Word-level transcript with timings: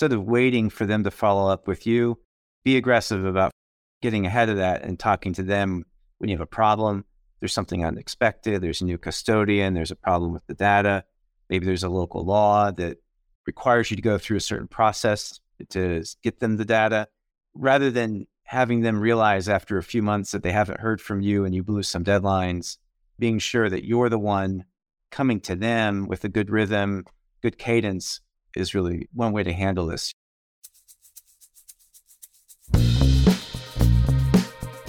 instead 0.00 0.16
of 0.16 0.24
waiting 0.24 0.70
for 0.70 0.86
them 0.86 1.04
to 1.04 1.10
follow 1.10 1.52
up 1.52 1.68
with 1.68 1.86
you, 1.86 2.18
be 2.64 2.78
aggressive 2.78 3.22
about 3.26 3.52
getting 4.00 4.24
ahead 4.24 4.48
of 4.48 4.56
that 4.56 4.82
and 4.82 4.98
talking 4.98 5.34
to 5.34 5.42
them 5.42 5.84
when 6.16 6.30
you 6.30 6.34
have 6.34 6.40
a 6.40 6.46
problem. 6.46 7.04
There's 7.38 7.52
something 7.52 7.84
unexpected, 7.84 8.62
there's 8.62 8.80
a 8.80 8.86
new 8.86 8.96
custodian, 8.96 9.74
there's 9.74 9.90
a 9.90 9.96
problem 9.96 10.32
with 10.32 10.46
the 10.46 10.54
data. 10.54 11.04
Maybe 11.50 11.66
there's 11.66 11.84
a 11.84 11.90
local 11.90 12.24
law 12.24 12.70
that 12.70 12.96
requires 13.46 13.90
you 13.90 13.96
to 13.96 14.02
go 14.02 14.16
through 14.16 14.38
a 14.38 14.40
certain 14.40 14.68
process 14.68 15.38
to 15.68 16.02
get 16.22 16.40
them 16.40 16.56
the 16.56 16.64
data. 16.64 17.06
Rather 17.52 17.90
than 17.90 18.26
having 18.44 18.80
them 18.80 19.00
realize 19.00 19.50
after 19.50 19.76
a 19.76 19.82
few 19.82 20.00
months 20.00 20.30
that 20.30 20.42
they 20.42 20.52
haven't 20.52 20.80
heard 20.80 21.02
from 21.02 21.20
you 21.20 21.44
and 21.44 21.54
you 21.54 21.62
blew 21.62 21.82
some 21.82 22.04
deadlines, 22.04 22.78
being 23.18 23.38
sure 23.38 23.68
that 23.68 23.84
you're 23.84 24.08
the 24.08 24.18
one 24.18 24.64
coming 25.10 25.40
to 25.40 25.54
them 25.54 26.08
with 26.08 26.24
a 26.24 26.30
good 26.30 26.48
rhythm, 26.48 27.04
good 27.42 27.58
cadence 27.58 28.22
is 28.56 28.74
really 28.74 29.08
one 29.12 29.32
way 29.32 29.42
to 29.42 29.52
handle 29.52 29.86
this. 29.86 30.14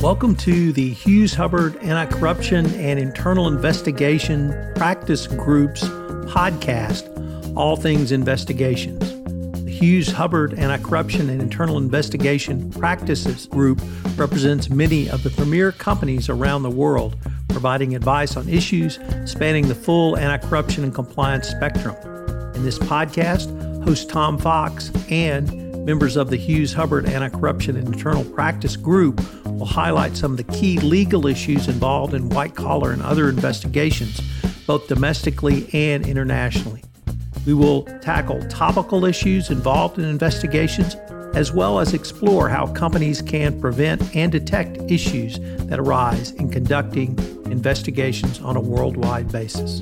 Welcome 0.02 0.36
to 0.38 0.74
the 0.74 0.90
Hughes 0.90 1.36
Hubbard 1.36 1.78
Anti 1.78 2.08
Corruption 2.08 2.66
and 2.74 3.00
Internal 3.00 3.48
Investigation 3.48 4.52
Practice 4.76 5.28
Group's 5.28 5.84
podcast, 6.26 7.56
All 7.56 7.76
Things 7.76 8.12
Investigations. 8.12 9.00
The 9.64 9.70
Hughes 9.70 10.12
Hubbard 10.12 10.56
Anti 10.56 10.80
Corruption 10.80 11.30
and 11.30 11.40
Internal 11.40 11.78
Investigation 11.78 12.72
Practices 12.72 13.46
Group 13.46 13.80
represents 14.16 14.72
many 14.72 15.08
of 15.08 15.22
the 15.22 15.30
premier 15.30 15.72
companies 15.72 16.30
around 16.30 16.64
the 16.64 16.72
world, 16.72 17.16
providing 17.50 17.96
advice 17.96 18.36
on 18.36 18.50
issues 18.50 18.98
spanning 19.26 19.68
the 19.68 19.76
full 19.76 20.18
anti 20.18 20.48
corruption 20.48 20.84
and 20.84 20.96
compliance 20.96 21.48
spectrum. 21.48 21.96
In 22.62 22.66
this 22.66 22.78
podcast, 22.78 23.84
host 23.86 24.08
Tom 24.08 24.38
Fox 24.38 24.92
and 25.10 25.84
members 25.84 26.16
of 26.16 26.30
the 26.30 26.38
Hughes 26.38 26.72
Hubbard 26.72 27.08
Anti 27.08 27.30
Corruption 27.30 27.76
and 27.76 27.88
Internal 27.88 28.24
Practice 28.24 28.76
Group 28.78 29.20
will 29.46 29.66
highlight 29.66 30.16
some 30.16 30.30
of 30.30 30.38
the 30.38 30.44
key 30.44 30.78
legal 30.78 31.26
issues 31.26 31.68
involved 31.68 32.14
in 32.14 32.30
white 32.30 32.54
collar 32.54 32.92
and 32.92 33.02
other 33.02 33.30
investigations, 33.30 34.22
both 34.68 34.88
domestically 34.88 35.68
and 35.74 36.06
internationally. 36.06 36.84
We 37.48 37.56
will 37.56 37.86
tackle 38.00 38.48
topical 38.48 39.06
issues 39.06 39.50
involved 39.50 39.98
in 39.98 40.06
investigations, 40.06 40.94
as 41.34 41.52
well 41.52 41.80
as 41.80 41.96
explore 41.96 42.48
how 42.48 42.68
companies 42.68 43.24
can 43.24 43.60
prevent 43.60 44.16
and 44.16 44.32
detect 44.32 44.78
issues 44.92 45.40
that 45.66 45.80
arise 45.80 46.30
in 46.34 46.52
conducting 46.52 47.18
investigations 47.50 48.40
on 48.40 48.56
a 48.56 48.62
worldwide 48.62 49.32
basis. 49.32 49.82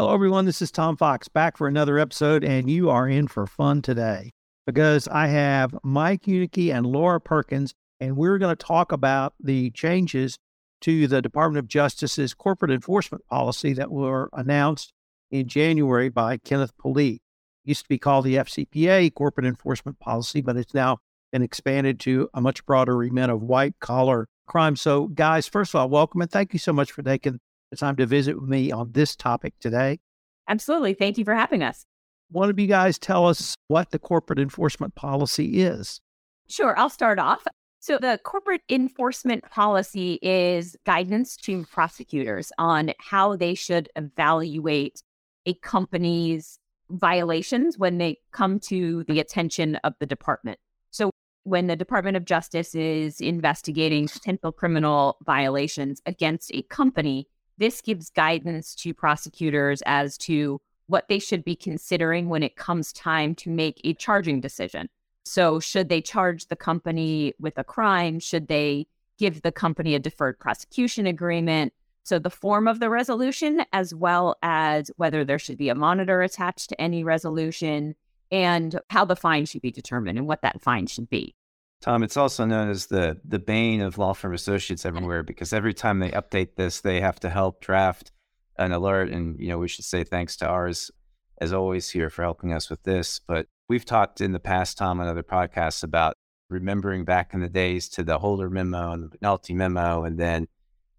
Hello, 0.00 0.14
everyone. 0.14 0.46
This 0.46 0.62
is 0.62 0.70
Tom 0.70 0.96
Fox 0.96 1.28
back 1.28 1.58
for 1.58 1.68
another 1.68 1.98
episode, 1.98 2.42
and 2.42 2.70
you 2.70 2.88
are 2.88 3.06
in 3.06 3.28
for 3.28 3.46
fun 3.46 3.82
today 3.82 4.30
because 4.66 5.06
I 5.06 5.26
have 5.26 5.76
Mike 5.82 6.22
Huneke 6.22 6.74
and 6.74 6.86
Laura 6.86 7.20
Perkins 7.20 7.74
and 8.00 8.16
we're 8.16 8.38
going 8.38 8.56
to 8.56 8.64
talk 8.64 8.92
about 8.92 9.34
the 9.38 9.70
changes 9.72 10.38
to 10.80 11.06
the 11.06 11.20
Department 11.20 11.58
of 11.58 11.68
Justice's 11.68 12.32
corporate 12.32 12.70
enforcement 12.70 13.26
policy 13.26 13.74
that 13.74 13.90
were 13.90 14.30
announced 14.32 14.94
in 15.30 15.46
January 15.46 16.08
by 16.08 16.38
Kenneth 16.38 16.72
Polite. 16.78 17.16
It 17.16 17.68
used 17.68 17.82
to 17.82 17.88
be 17.90 17.98
called 17.98 18.24
the 18.24 18.36
FCPA 18.36 19.12
corporate 19.12 19.46
enforcement 19.46 20.00
policy, 20.00 20.40
but 20.40 20.56
it's 20.56 20.72
now 20.72 20.96
been 21.30 21.42
expanded 21.42 22.00
to 22.00 22.30
a 22.32 22.40
much 22.40 22.64
broader 22.64 22.96
remit 22.96 23.28
of 23.28 23.42
white 23.42 23.74
collar 23.80 24.28
crime. 24.46 24.76
So, 24.76 25.08
guys, 25.08 25.46
first 25.46 25.74
of 25.74 25.80
all, 25.82 25.90
welcome 25.90 26.22
and 26.22 26.30
thank 26.30 26.54
you 26.54 26.58
so 26.58 26.72
much 26.72 26.90
for 26.90 27.02
taking 27.02 27.38
the 27.70 27.76
time 27.76 27.96
to 27.96 28.06
visit 28.06 28.40
with 28.40 28.48
me 28.48 28.72
on 28.72 28.92
this 28.92 29.16
topic 29.16 29.54
today. 29.60 30.00
Absolutely. 30.48 30.94
Thank 30.94 31.18
you 31.18 31.24
for 31.24 31.34
having 31.34 31.62
us. 31.62 31.86
One 32.30 32.50
of 32.50 32.58
you 32.58 32.66
guys 32.66 32.98
tell 32.98 33.26
us 33.26 33.54
what 33.68 33.90
the 33.90 33.98
corporate 33.98 34.38
enforcement 34.38 34.94
policy 34.94 35.60
is. 35.62 36.00
Sure. 36.48 36.78
I'll 36.78 36.90
start 36.90 37.18
off. 37.18 37.44
So, 37.82 37.96
the 37.96 38.20
corporate 38.22 38.60
enforcement 38.68 39.42
policy 39.50 40.18
is 40.20 40.76
guidance 40.84 41.34
to 41.38 41.64
prosecutors 41.64 42.52
on 42.58 42.92
how 42.98 43.36
they 43.36 43.54
should 43.54 43.88
evaluate 43.96 45.02
a 45.46 45.54
company's 45.54 46.58
violations 46.90 47.78
when 47.78 47.96
they 47.96 48.18
come 48.32 48.60
to 48.60 49.04
the 49.04 49.18
attention 49.18 49.76
of 49.76 49.94
the 49.98 50.04
department. 50.04 50.58
So, 50.90 51.10
when 51.44 51.68
the 51.68 51.76
Department 51.76 52.18
of 52.18 52.26
Justice 52.26 52.74
is 52.74 53.18
investigating 53.20 54.08
potential 54.08 54.52
criminal 54.52 55.16
violations 55.24 56.02
against 56.04 56.52
a 56.52 56.60
company, 56.62 57.28
this 57.60 57.80
gives 57.82 58.10
guidance 58.10 58.74
to 58.74 58.92
prosecutors 58.94 59.82
as 59.86 60.18
to 60.18 60.60
what 60.86 61.06
they 61.08 61.20
should 61.20 61.44
be 61.44 61.54
considering 61.54 62.28
when 62.28 62.42
it 62.42 62.56
comes 62.56 62.92
time 62.92 63.34
to 63.36 63.50
make 63.50 63.80
a 63.84 63.94
charging 63.94 64.40
decision. 64.40 64.88
So, 65.24 65.60
should 65.60 65.88
they 65.88 66.00
charge 66.00 66.46
the 66.46 66.56
company 66.56 67.34
with 67.38 67.56
a 67.58 67.62
crime? 67.62 68.18
Should 68.18 68.48
they 68.48 68.86
give 69.18 69.42
the 69.42 69.52
company 69.52 69.94
a 69.94 70.00
deferred 70.00 70.40
prosecution 70.40 71.06
agreement? 71.06 71.74
So, 72.02 72.18
the 72.18 72.30
form 72.30 72.66
of 72.66 72.80
the 72.80 72.90
resolution, 72.90 73.64
as 73.72 73.94
well 73.94 74.36
as 74.42 74.90
whether 74.96 75.24
there 75.24 75.38
should 75.38 75.58
be 75.58 75.68
a 75.68 75.74
monitor 75.74 76.22
attached 76.22 76.70
to 76.70 76.80
any 76.80 77.04
resolution 77.04 77.94
and 78.32 78.80
how 78.88 79.04
the 79.04 79.16
fine 79.16 79.44
should 79.44 79.62
be 79.62 79.70
determined 79.70 80.18
and 80.18 80.26
what 80.26 80.42
that 80.42 80.62
fine 80.62 80.86
should 80.86 81.10
be. 81.10 81.34
Tom, 81.80 82.02
it's 82.02 82.16
also 82.16 82.44
known 82.44 82.68
as 82.68 82.86
the 82.86 83.18
the 83.24 83.38
bane 83.38 83.80
of 83.80 83.98
law 83.98 84.12
firm 84.12 84.34
associates 84.34 84.82
mm-hmm. 84.82 84.96
everywhere 84.96 85.22
because 85.22 85.52
every 85.52 85.74
time 85.74 85.98
they 85.98 86.10
update 86.10 86.56
this, 86.56 86.80
they 86.80 87.00
have 87.00 87.18
to 87.20 87.30
help 87.30 87.60
draft 87.60 88.12
an 88.58 88.72
alert. 88.72 89.10
And 89.10 89.38
you 89.40 89.48
know, 89.48 89.58
we 89.58 89.68
should 89.68 89.84
say 89.84 90.04
thanks 90.04 90.36
to 90.38 90.46
ours 90.46 90.90
as 91.38 91.52
always 91.52 91.88
here 91.88 92.10
for 92.10 92.22
helping 92.22 92.52
us 92.52 92.68
with 92.68 92.82
this. 92.82 93.18
But 93.26 93.46
We've 93.70 93.84
talked 93.84 94.20
in 94.20 94.32
the 94.32 94.40
past, 94.40 94.78
Tom, 94.78 94.98
on 94.98 95.06
other 95.06 95.22
podcasts 95.22 95.84
about 95.84 96.16
remembering 96.48 97.04
back 97.04 97.34
in 97.34 97.40
the 97.40 97.48
days 97.48 97.88
to 97.90 98.02
the 98.02 98.18
Holder 98.18 98.50
memo 98.50 98.90
and 98.90 99.04
the 99.04 99.16
McNulty 99.16 99.54
memo, 99.54 100.02
and 100.02 100.18
then 100.18 100.48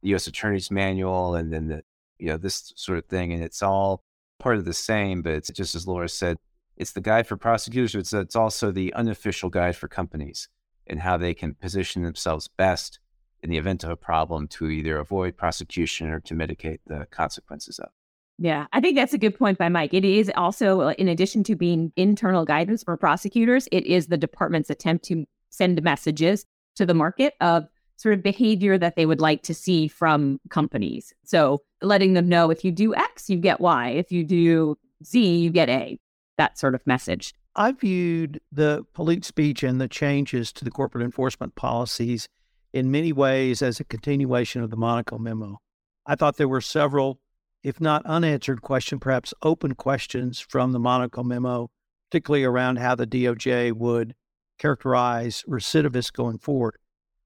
the 0.01 0.11
U.S. 0.11 0.25
Attorney's 0.25 0.71
Manual, 0.71 1.35
and 1.35 1.51
then 1.51 1.67
the 1.67 1.83
you 2.17 2.27
know 2.27 2.37
this 2.37 2.71
sort 2.77 2.97
of 2.97 3.07
thing, 3.07 3.33
and 3.33 3.43
it's 3.43 3.61
all 3.61 4.05
part 4.39 4.55
of 4.55 4.63
the 4.63 4.73
same. 4.73 5.21
But 5.21 5.33
it's 5.33 5.49
just 5.49 5.75
as 5.75 5.85
Laura 5.85 6.07
said, 6.07 6.37
it's 6.77 6.93
the 6.93 7.01
guide 7.01 7.27
for 7.27 7.35
prosecutors. 7.35 7.93
It's 7.93 8.13
it's 8.13 8.37
also 8.37 8.71
the 8.71 8.93
unofficial 8.93 9.49
guide 9.49 9.75
for 9.75 9.89
companies 9.89 10.47
and 10.91 10.99
how 10.99 11.17
they 11.17 11.33
can 11.33 11.55
position 11.55 12.03
themselves 12.03 12.47
best 12.47 12.99
in 13.41 13.49
the 13.49 13.57
event 13.57 13.83
of 13.83 13.89
a 13.89 13.95
problem 13.95 14.47
to 14.49 14.69
either 14.69 14.99
avoid 14.99 15.35
prosecution 15.35 16.09
or 16.09 16.19
to 16.19 16.35
mitigate 16.35 16.81
the 16.85 17.07
consequences 17.09 17.79
of. 17.79 17.89
Yeah, 18.37 18.67
I 18.73 18.81
think 18.81 18.95
that's 18.95 19.13
a 19.13 19.17
good 19.17 19.37
point 19.37 19.57
by 19.57 19.69
Mike. 19.69 19.93
It 19.93 20.05
is 20.05 20.31
also, 20.35 20.81
uh, 20.81 20.93
in 20.97 21.07
addition 21.07 21.43
to 21.45 21.55
being 21.55 21.91
internal 21.95 22.45
guidance 22.45 22.83
for 22.83 22.97
prosecutors, 22.97 23.67
it 23.71 23.85
is 23.85 24.07
the 24.07 24.17
department's 24.17 24.69
attempt 24.69 25.05
to 25.05 25.25
send 25.49 25.81
messages 25.81 26.45
to 26.75 26.85
the 26.85 26.93
market 26.93 27.33
of 27.41 27.67
sort 27.97 28.15
of 28.15 28.23
behavior 28.23 28.77
that 28.77 28.95
they 28.95 29.05
would 29.05 29.21
like 29.21 29.43
to 29.43 29.53
see 29.53 29.87
from 29.87 30.39
companies. 30.49 31.13
So 31.23 31.61
letting 31.81 32.13
them 32.13 32.27
know 32.27 32.49
if 32.49 32.65
you 32.65 32.71
do 32.71 32.95
X, 32.95 33.29
you 33.29 33.37
get 33.37 33.61
Y. 33.61 33.89
If 33.89 34.11
you 34.11 34.23
do 34.23 34.77
Z, 35.05 35.37
you 35.37 35.51
get 35.51 35.69
A. 35.69 35.99
That 36.37 36.57
sort 36.57 36.73
of 36.73 36.85
message. 36.87 37.35
I 37.55 37.73
viewed 37.73 38.39
the 38.51 38.85
Polite 38.93 39.25
speech 39.25 39.63
and 39.63 39.81
the 39.81 39.87
changes 39.87 40.53
to 40.53 40.63
the 40.63 40.71
corporate 40.71 41.03
enforcement 41.03 41.55
policies 41.55 42.27
in 42.73 42.91
many 42.91 43.11
ways 43.11 43.61
as 43.61 43.79
a 43.79 43.83
continuation 43.83 44.61
of 44.63 44.69
the 44.69 44.77
Monaco 44.77 45.17
memo. 45.17 45.59
I 46.05 46.15
thought 46.15 46.37
there 46.37 46.47
were 46.47 46.61
several 46.61 47.19
if 47.63 47.79
not 47.79 48.05
unanswered 48.05 48.61
question, 48.61 48.99
perhaps 48.99 49.33
open 49.43 49.75
questions 49.75 50.39
from 50.39 50.71
the 50.71 50.79
Monaco 50.79 51.23
memo, 51.23 51.69
particularly 52.09 52.43
around 52.43 52.77
how 52.77 52.95
the 52.95 53.07
DOJ 53.07 53.73
would 53.73 54.15
characterize 54.57 55.43
recidivists 55.47 56.11
going 56.11 56.39
forward. 56.39 56.77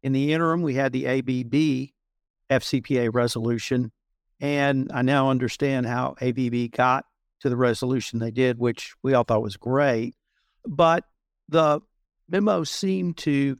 In 0.03 0.11
the 0.11 0.33
interim, 0.33 0.61
we 0.61 0.75
had 0.75 0.91
the 0.91 1.07
ABB 1.07 1.91
FCPA 2.49 3.13
resolution, 3.13 3.91
and 4.39 4.91
I 4.93 5.01
now 5.01 5.29
understand 5.29 5.85
how 5.85 6.15
ABB 6.21 6.71
got 6.71 7.05
to 7.45 7.49
the 7.49 7.55
resolution 7.55 8.17
they 8.17 8.31
did, 8.31 8.57
which 8.57 8.95
we 9.03 9.13
all 9.13 9.23
thought 9.23 9.43
was 9.43 9.55
great. 9.55 10.15
But 10.65 11.03
the 11.47 11.81
memo 12.27 12.63
seemed 12.63 13.17
to, 13.17 13.55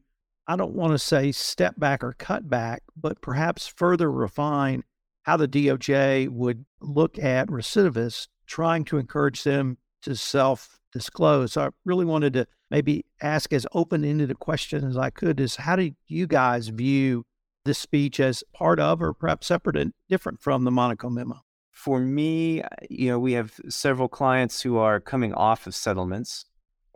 I 0.47 0.55
don't 0.55 0.73
want 0.73 0.93
to 0.93 0.99
say 0.99 1.31
step 1.31 1.79
back 1.79 2.03
or 2.03 2.13
cut 2.13 2.49
back, 2.49 2.81
but 2.97 3.21
perhaps 3.21 3.67
further 3.67 4.11
refine 4.11 4.83
how 5.21 5.37
the 5.37 5.47
DOJ 5.47 6.29
would 6.29 6.65
look 6.81 7.19
at 7.19 7.47
recidivists, 7.47 8.27
trying 8.47 8.85
to 8.85 8.97
encourage 8.97 9.43
them 9.43 9.77
to 10.01 10.15
self 10.15 10.79
disclose. 10.91 11.53
So 11.53 11.61
I 11.61 11.69
really 11.85 12.05
wanted 12.05 12.33
to 12.33 12.47
maybe 12.71 13.05
ask 13.21 13.53
as 13.53 13.67
open 13.71 14.03
ended 14.03 14.31
a 14.31 14.35
question 14.35 14.83
as 14.83 14.97
I 14.97 15.11
could 15.11 15.39
is 15.39 15.57
how 15.57 15.75
do 15.75 15.91
you 16.07 16.25
guys 16.25 16.69
view 16.69 17.23
this 17.65 17.77
speech 17.77 18.19
as 18.19 18.43
part 18.51 18.79
of 18.79 18.99
or 18.99 19.13
perhaps 19.13 19.45
separate 19.45 19.77
and 19.77 19.93
different 20.09 20.41
from 20.41 20.63
the 20.63 20.71
Monaco 20.71 21.11
memo? 21.11 21.44
For 21.75 21.99
me, 21.99 22.63
uh, 22.63 22.67
you 22.89 23.09
know, 23.09 23.19
we 23.19 23.33
have 23.33 23.59
several 23.67 24.07
clients 24.07 24.61
who 24.61 24.77
are 24.77 25.01
coming 25.01 25.33
off 25.33 25.67
of 25.67 25.75
settlements. 25.75 26.45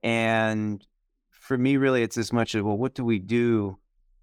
And 0.02 0.84
for 1.30 1.58
me, 1.58 1.76
really, 1.76 2.02
it's 2.02 2.18
as 2.18 2.32
much 2.32 2.56
as, 2.56 2.64
well, 2.64 2.78
what 2.78 2.96
do 2.96 3.04
we 3.04 3.20
do 3.20 3.78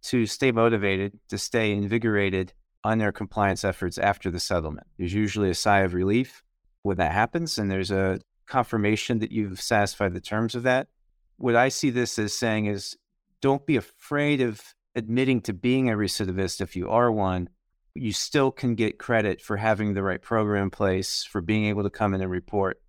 to 0.04 0.24
stay 0.24 0.50
motivated, 0.52 1.20
to 1.28 1.36
stay 1.36 1.72
invigorated 1.72 2.54
on 2.82 2.98
their 2.98 3.12
compliance 3.12 3.64
efforts 3.64 3.98
after 3.98 4.30
the 4.30 4.40
settlement. 4.40 4.86
There's 4.96 5.12
usually 5.12 5.50
a 5.50 5.54
sigh 5.54 5.80
of 5.80 5.92
relief 5.92 6.42
when 6.82 6.96
that 6.96 7.12
happens, 7.12 7.58
and 7.58 7.70
there's 7.70 7.90
a 7.90 8.20
confirmation 8.46 9.18
that 9.18 9.32
you've 9.32 9.60
satisfied 9.60 10.14
the 10.14 10.20
terms 10.20 10.54
of 10.54 10.62
that. 10.62 10.88
What 11.36 11.54
I 11.54 11.68
see 11.68 11.90
this 11.90 12.18
as 12.18 12.32
saying 12.32 12.66
is 12.66 12.96
don't 13.42 13.66
be 13.66 13.76
afraid 13.76 14.40
of 14.40 14.62
admitting 14.94 15.42
to 15.42 15.52
being 15.52 15.90
a 15.90 15.96
recidivist 15.96 16.62
if 16.62 16.76
you 16.76 16.88
are 16.88 17.12
one. 17.12 17.50
You 17.96 18.12
still 18.12 18.50
can 18.50 18.74
get 18.74 18.98
credit 18.98 19.40
for 19.40 19.56
having 19.56 19.94
the 19.94 20.02
right 20.02 20.20
program 20.20 20.64
in 20.64 20.70
place, 20.70 21.24
for 21.24 21.40
being 21.40 21.64
able 21.66 21.82
to 21.82 21.90
come 21.90 22.14
in 22.14 22.20
and 22.20 22.30
report, 22.30 22.80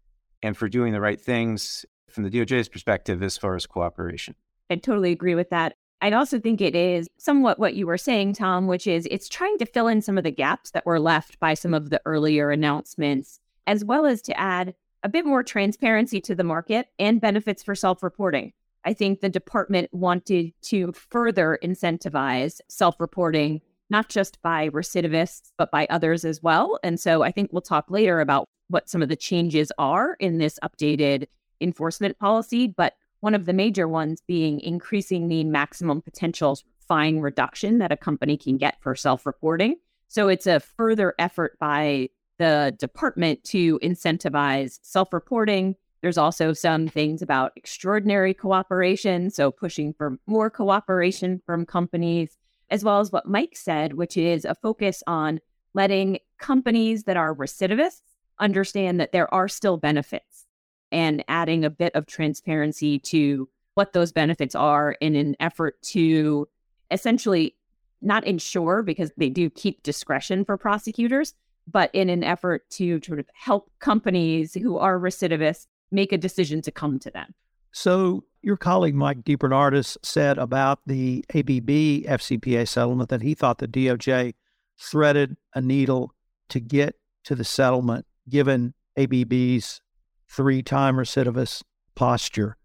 and 0.43 0.55
for 0.55 0.67
doing 0.67 0.93
the 0.93 1.01
right 1.01 1.19
things 1.19 1.85
from 2.09 2.23
the 2.23 2.29
DOJ's 2.29 2.69
perspective 2.69 3.23
as 3.23 3.37
far 3.37 3.55
as 3.55 3.65
cooperation. 3.65 4.35
I 4.69 4.75
totally 4.75 5.11
agree 5.11 5.35
with 5.35 5.49
that. 5.49 5.75
I 6.01 6.11
also 6.11 6.39
think 6.39 6.61
it 6.61 6.75
is 6.75 7.07
somewhat 7.17 7.57
what 7.57 7.75
you 7.75 7.87
were 7.87 7.97
saying, 7.97 8.33
Tom, 8.33 8.67
which 8.67 8.85
is 8.85 9.07
it's 9.09 9.27
trying 9.27 9.57
to 9.57 9.65
fill 9.65 9.87
in 9.87 10.01
some 10.01 10.17
of 10.17 10.23
the 10.23 10.31
gaps 10.31 10.71
that 10.71 10.85
were 10.85 10.99
left 10.99 11.39
by 11.39 11.55
some 11.55 11.73
of 11.73 11.89
the 11.89 12.01
earlier 12.05 12.51
announcements, 12.51 13.39
as 13.65 13.83
well 13.83 14.05
as 14.05 14.21
to 14.23 14.39
add 14.39 14.75
a 15.03 15.09
bit 15.09 15.25
more 15.25 15.41
transparency 15.43 16.21
to 16.21 16.35
the 16.35 16.43
market 16.43 16.87
and 16.99 17.21
benefits 17.21 17.63
for 17.63 17.75
self 17.75 18.03
reporting. 18.03 18.53
I 18.85 18.93
think 18.93 19.19
the 19.19 19.29
department 19.29 19.89
wanted 19.91 20.53
to 20.63 20.91
further 20.93 21.57
incentivize 21.63 22.61
self 22.67 22.99
reporting, 22.99 23.61
not 23.89 24.09
just 24.09 24.41
by 24.41 24.69
recidivists, 24.69 25.51
but 25.57 25.71
by 25.71 25.87
others 25.89 26.25
as 26.25 26.41
well. 26.43 26.79
And 26.83 26.99
so 26.99 27.23
I 27.23 27.31
think 27.31 27.51
we'll 27.51 27.61
talk 27.61 27.89
later 27.89 28.19
about 28.19 28.45
what 28.67 28.89
some 28.89 29.01
of 29.01 29.09
the 29.09 29.15
changes 29.15 29.71
are 29.77 30.15
in 30.19 30.37
this 30.37 30.59
updated 30.63 31.27
enforcement 31.61 32.19
policy. 32.19 32.67
But 32.67 32.95
one 33.21 33.33
of 33.33 33.45
the 33.45 33.53
major 33.53 33.87
ones 33.87 34.21
being 34.27 34.59
increasing 34.59 35.27
the 35.27 35.43
maximum 35.43 36.01
potential 36.01 36.59
fine 36.87 37.19
reduction 37.19 37.79
that 37.79 37.91
a 37.91 37.97
company 37.97 38.37
can 38.37 38.57
get 38.57 38.81
for 38.81 38.95
self 38.95 39.25
reporting. 39.25 39.75
So 40.07 40.27
it's 40.27 40.47
a 40.47 40.59
further 40.59 41.13
effort 41.19 41.57
by 41.59 42.09
the 42.37 42.75
department 42.77 43.43
to 43.45 43.79
incentivize 43.79 44.79
self 44.81 45.11
reporting. 45.11 45.75
There's 46.01 46.17
also 46.17 46.53
some 46.53 46.87
things 46.87 47.21
about 47.21 47.53
extraordinary 47.55 48.33
cooperation, 48.33 49.31
so 49.31 49.51
pushing 49.51 49.93
for 49.93 50.17
more 50.27 50.49
cooperation 50.49 51.41
from 51.45 51.65
companies, 51.65 52.37
as 52.69 52.83
well 52.83 52.99
as 52.99 53.11
what 53.11 53.27
Mike 53.27 53.55
said, 53.55 53.93
which 53.93 54.17
is 54.17 54.45
a 54.45 54.55
focus 54.55 55.03
on 55.07 55.39
letting 55.73 56.19
companies 56.39 57.03
that 57.03 57.17
are 57.17 57.35
recidivists 57.35 58.01
understand 58.39 58.99
that 58.99 59.11
there 59.11 59.33
are 59.33 59.47
still 59.47 59.77
benefits 59.77 60.45
and 60.91 61.23
adding 61.27 61.65
a 61.65 61.69
bit 61.69 61.93
of 61.95 62.05
transparency 62.05 62.99
to 62.99 63.49
what 63.73 63.93
those 63.93 64.11
benefits 64.11 64.55
are 64.55 64.93
in 65.01 65.15
an 65.15 65.35
effort 65.39 65.81
to 65.81 66.47
essentially 66.91 67.55
not 68.01 68.23
ensure 68.25 68.83
because 68.83 69.11
they 69.17 69.29
do 69.29 69.49
keep 69.49 69.83
discretion 69.83 70.45
for 70.45 70.57
prosecutors, 70.57 71.33
but 71.67 71.93
in 71.93 72.09
an 72.09 72.23
effort 72.23 72.69
to 72.69 72.99
sort 73.03 73.19
of 73.19 73.27
help 73.33 73.69
companies 73.79 74.53
who 74.53 74.77
are 74.77 74.99
recidivists 74.99 75.67
make 75.91 76.11
a 76.11 76.17
decision 76.17 76.61
to 76.61 76.71
come 76.71 76.99
to 76.99 77.11
them. 77.11 77.33
So, 77.71 78.23
your 78.41 78.57
colleague 78.57 78.95
Mike 78.95 79.23
DeBernardis 79.23 79.97
said 80.03 80.37
about 80.37 80.79
the 80.85 81.25
ABB 81.33 82.05
FCPA 82.07 82.67
settlement 82.67 83.09
that 83.09 83.21
he 83.21 83.33
thought 83.33 83.57
the 83.57 83.67
DOJ 83.67 84.35
threaded 84.79 85.35
a 85.53 85.61
needle 85.61 86.13
to 86.49 86.59
get 86.59 86.95
to 87.25 87.35
the 87.35 87.43
settlement 87.43 88.05
given 88.29 88.73
ABB's 88.97 89.81
three 90.29 90.61
time 90.61 90.95
recidivist 90.95 91.63
posture. 91.95 92.57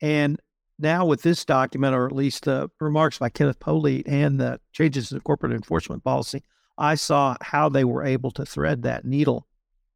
And 0.00 0.40
now, 0.78 1.04
with 1.04 1.22
this 1.22 1.44
document, 1.44 1.94
or 1.94 2.06
at 2.06 2.12
least 2.12 2.44
the 2.44 2.70
remarks 2.80 3.18
by 3.18 3.28
Kenneth 3.28 3.58
Polite 3.58 4.06
and 4.06 4.40
the 4.40 4.60
changes 4.72 5.10
in 5.10 5.20
corporate 5.20 5.52
enforcement 5.52 6.04
policy, 6.04 6.42
I 6.76 6.94
saw 6.94 7.36
how 7.42 7.68
they 7.68 7.84
were 7.84 8.04
able 8.04 8.30
to 8.32 8.46
thread 8.46 8.82
that 8.82 9.04
needle. 9.04 9.46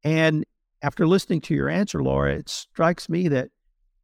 And 0.03 0.45
after 0.83 1.07
listening 1.07 1.41
to 1.43 1.55
your 1.55 1.69
answer, 1.69 2.03
Laura, 2.03 2.35
it 2.35 2.49
strikes 2.49 3.09
me 3.09 3.29
that 3.29 3.51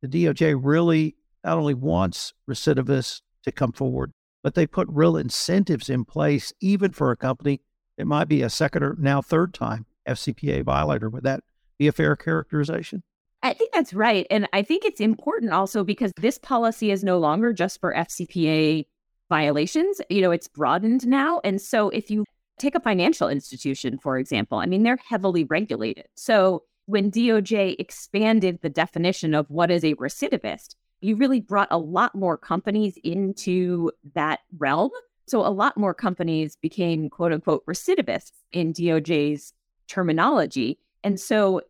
the 0.02 0.08
DOJ 0.08 0.58
really 0.60 1.16
not 1.44 1.58
only 1.58 1.74
wants 1.74 2.34
recidivists 2.48 3.22
to 3.44 3.52
come 3.52 3.72
forward, 3.72 4.12
but 4.42 4.54
they 4.54 4.66
put 4.66 4.88
real 4.90 5.16
incentives 5.16 5.90
in 5.90 6.04
place, 6.04 6.52
even 6.60 6.92
for 6.92 7.10
a 7.10 7.16
company 7.16 7.60
that 7.96 8.06
might 8.06 8.28
be 8.28 8.42
a 8.42 8.50
second 8.50 8.82
or 8.82 8.96
now 8.98 9.20
third 9.20 9.52
time 9.52 9.86
FCPA 10.08 10.64
violator. 10.64 11.08
Would 11.08 11.24
that 11.24 11.42
be 11.78 11.88
a 11.88 11.92
fair 11.92 12.16
characterization? 12.16 13.02
I 13.42 13.52
think 13.52 13.72
that's 13.72 13.94
right. 13.94 14.26
And 14.30 14.48
I 14.52 14.62
think 14.62 14.84
it's 14.84 15.00
important 15.00 15.52
also 15.52 15.84
because 15.84 16.12
this 16.16 16.38
policy 16.38 16.90
is 16.90 17.04
no 17.04 17.18
longer 17.18 17.52
just 17.52 17.80
for 17.80 17.94
FCPA 17.94 18.86
violations. 19.28 20.00
You 20.10 20.22
know, 20.22 20.30
it's 20.30 20.48
broadened 20.48 21.06
now. 21.06 21.40
And 21.44 21.60
so 21.60 21.88
if 21.90 22.10
you 22.10 22.24
take 22.58 22.74
a 22.74 22.80
financial 22.80 23.28
institution, 23.28 23.98
for 23.98 24.18
example, 24.18 24.58
I 24.58 24.66
mean, 24.66 24.82
they're 24.82 24.98
heavily 25.08 25.44
regulated. 25.44 26.06
So 26.16 26.64
when 26.88 27.10
DOJ 27.10 27.76
expanded 27.78 28.60
the 28.62 28.70
definition 28.70 29.34
of 29.34 29.50
what 29.50 29.70
is 29.70 29.84
a 29.84 29.94
recidivist, 29.96 30.74
you 31.02 31.16
really 31.16 31.38
brought 31.38 31.68
a 31.70 31.76
lot 31.76 32.14
more 32.14 32.38
companies 32.38 32.98
into 33.04 33.90
that 34.14 34.40
realm. 34.56 34.90
So 35.26 35.40
a 35.40 35.52
lot 35.52 35.76
more 35.76 35.92
companies 35.92 36.56
became 36.56 37.10
quote 37.10 37.30
unquote 37.30 37.66
recidivists 37.66 38.32
in 38.52 38.72
DOJ's 38.72 39.52
terminology. 39.86 40.78
And 41.04 41.20
so 41.20 41.60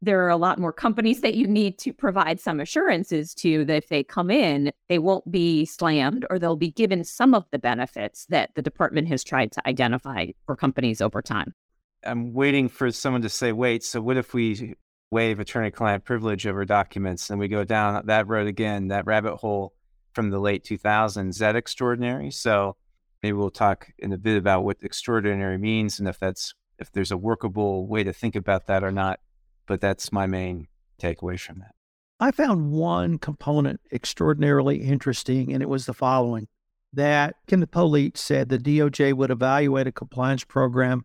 there 0.00 0.24
are 0.24 0.30
a 0.30 0.36
lot 0.36 0.60
more 0.60 0.72
companies 0.72 1.22
that 1.22 1.34
you 1.34 1.48
need 1.48 1.76
to 1.78 1.92
provide 1.92 2.38
some 2.38 2.60
assurances 2.60 3.34
to 3.34 3.64
that 3.64 3.78
if 3.78 3.88
they 3.88 4.04
come 4.04 4.30
in, 4.30 4.70
they 4.88 5.00
won't 5.00 5.28
be 5.28 5.64
slammed 5.64 6.24
or 6.30 6.38
they'll 6.38 6.54
be 6.54 6.70
given 6.70 7.02
some 7.02 7.34
of 7.34 7.44
the 7.50 7.58
benefits 7.58 8.26
that 8.26 8.54
the 8.54 8.62
department 8.62 9.08
has 9.08 9.24
tried 9.24 9.50
to 9.50 9.68
identify 9.68 10.26
for 10.46 10.54
companies 10.54 11.00
over 11.00 11.20
time. 11.20 11.52
I'm 12.04 12.32
waiting 12.32 12.68
for 12.68 12.90
someone 12.90 13.22
to 13.22 13.28
say, 13.28 13.52
wait, 13.52 13.84
so 13.84 14.00
what 14.00 14.16
if 14.16 14.34
we 14.34 14.74
waive 15.10 15.40
attorney 15.40 15.70
client 15.70 16.04
privilege 16.04 16.46
over 16.46 16.64
documents 16.64 17.30
and 17.30 17.38
we 17.38 17.48
go 17.48 17.64
down 17.64 18.06
that 18.06 18.28
road 18.28 18.46
again, 18.46 18.88
that 18.88 19.06
rabbit 19.06 19.36
hole 19.36 19.74
from 20.12 20.30
the 20.30 20.38
late 20.38 20.64
2000s? 20.64 21.30
Is 21.30 21.38
that 21.38 21.56
extraordinary? 21.56 22.30
So 22.30 22.76
maybe 23.22 23.32
we'll 23.32 23.50
talk 23.50 23.88
in 23.98 24.12
a 24.12 24.18
bit 24.18 24.36
about 24.36 24.64
what 24.64 24.78
extraordinary 24.82 25.58
means 25.58 25.98
and 25.98 26.08
if 26.08 26.18
that's 26.18 26.54
if 26.78 26.92
there's 26.92 27.10
a 27.10 27.16
workable 27.16 27.88
way 27.88 28.04
to 28.04 28.12
think 28.12 28.36
about 28.36 28.68
that 28.68 28.84
or 28.84 28.92
not 28.92 29.18
but 29.68 29.80
that's 29.80 30.10
my 30.10 30.26
main 30.26 30.66
takeaway 31.00 31.38
from 31.38 31.60
that. 31.60 31.74
I 32.18 32.32
found 32.32 32.72
one 32.72 33.18
component 33.18 33.80
extraordinarily 33.92 34.78
interesting, 34.78 35.52
and 35.52 35.62
it 35.62 35.68
was 35.68 35.86
the 35.86 35.94
following 35.94 36.48
that 36.92 37.36
Kenneth 37.46 37.70
Polite 37.70 38.16
said 38.16 38.48
the 38.48 38.58
DOJ 38.58 39.12
would 39.12 39.30
evaluate 39.30 39.86
a 39.86 39.92
compliance 39.92 40.42
program 40.42 41.04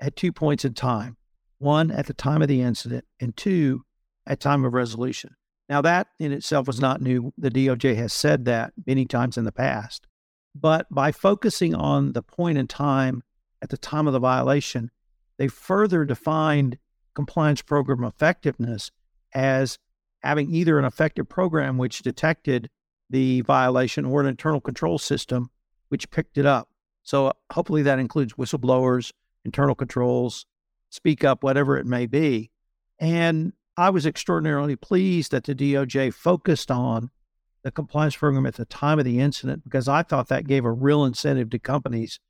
at 0.00 0.16
two 0.16 0.32
points 0.32 0.64
in 0.64 0.74
time 0.74 1.16
one, 1.58 1.90
at 1.90 2.06
the 2.06 2.14
time 2.14 2.42
of 2.42 2.48
the 2.48 2.60
incident, 2.60 3.04
and 3.20 3.36
two, 3.36 3.84
at 4.26 4.40
time 4.40 4.64
of 4.64 4.74
resolution. 4.74 5.34
Now, 5.68 5.80
that 5.80 6.08
in 6.18 6.32
itself 6.32 6.66
was 6.66 6.80
not 6.80 7.00
new. 7.00 7.32
The 7.38 7.50
DOJ 7.50 7.96
has 7.96 8.12
said 8.12 8.44
that 8.44 8.74
many 8.86 9.06
times 9.06 9.38
in 9.38 9.44
the 9.44 9.52
past. 9.52 10.06
But 10.54 10.86
by 10.90 11.10
focusing 11.10 11.74
on 11.74 12.12
the 12.12 12.22
point 12.22 12.58
in 12.58 12.66
time 12.66 13.22
at 13.62 13.70
the 13.70 13.78
time 13.78 14.06
of 14.06 14.12
the 14.12 14.18
violation, 14.20 14.90
they 15.38 15.48
further 15.48 16.04
defined 16.04 16.78
compliance 17.14 17.62
program 17.62 18.04
effectiveness 18.04 18.90
as 19.34 19.78
having 20.22 20.54
either 20.54 20.78
an 20.78 20.84
effective 20.84 21.28
program 21.28 21.78
which 21.78 22.02
detected 22.02 22.68
the 23.10 23.40
violation 23.42 24.04
or 24.04 24.20
an 24.20 24.26
internal 24.26 24.60
control 24.60 24.98
system 24.98 25.50
which 25.88 26.10
picked 26.10 26.38
it 26.38 26.46
up. 26.46 26.68
So 27.02 27.32
hopefully 27.52 27.82
that 27.82 27.98
includes 27.98 28.34
whistleblowers, 28.34 29.12
internal 29.44 29.74
controls, 29.74 30.46
speak 30.90 31.24
up, 31.24 31.42
whatever 31.42 31.76
it 31.76 31.86
may 31.86 32.06
be. 32.06 32.50
And 32.98 33.52
I 33.76 33.90
was 33.90 34.06
extraordinarily 34.06 34.76
pleased 34.76 35.32
that 35.32 35.44
the 35.44 35.54
DOJ 35.54 36.14
focused 36.14 36.70
on 36.70 37.10
the 37.62 37.70
compliance 37.70 38.16
program 38.16 38.46
at 38.46 38.54
the 38.54 38.66
time 38.66 38.98
of 38.98 39.04
the 39.04 39.20
incident 39.20 39.64
because 39.64 39.88
I 39.88 40.02
thought 40.02 40.28
that 40.28 40.46
gave 40.46 40.64
a 40.64 40.72
real 40.72 41.04
incentive 41.04 41.50
to 41.50 41.58
companies 41.58 42.20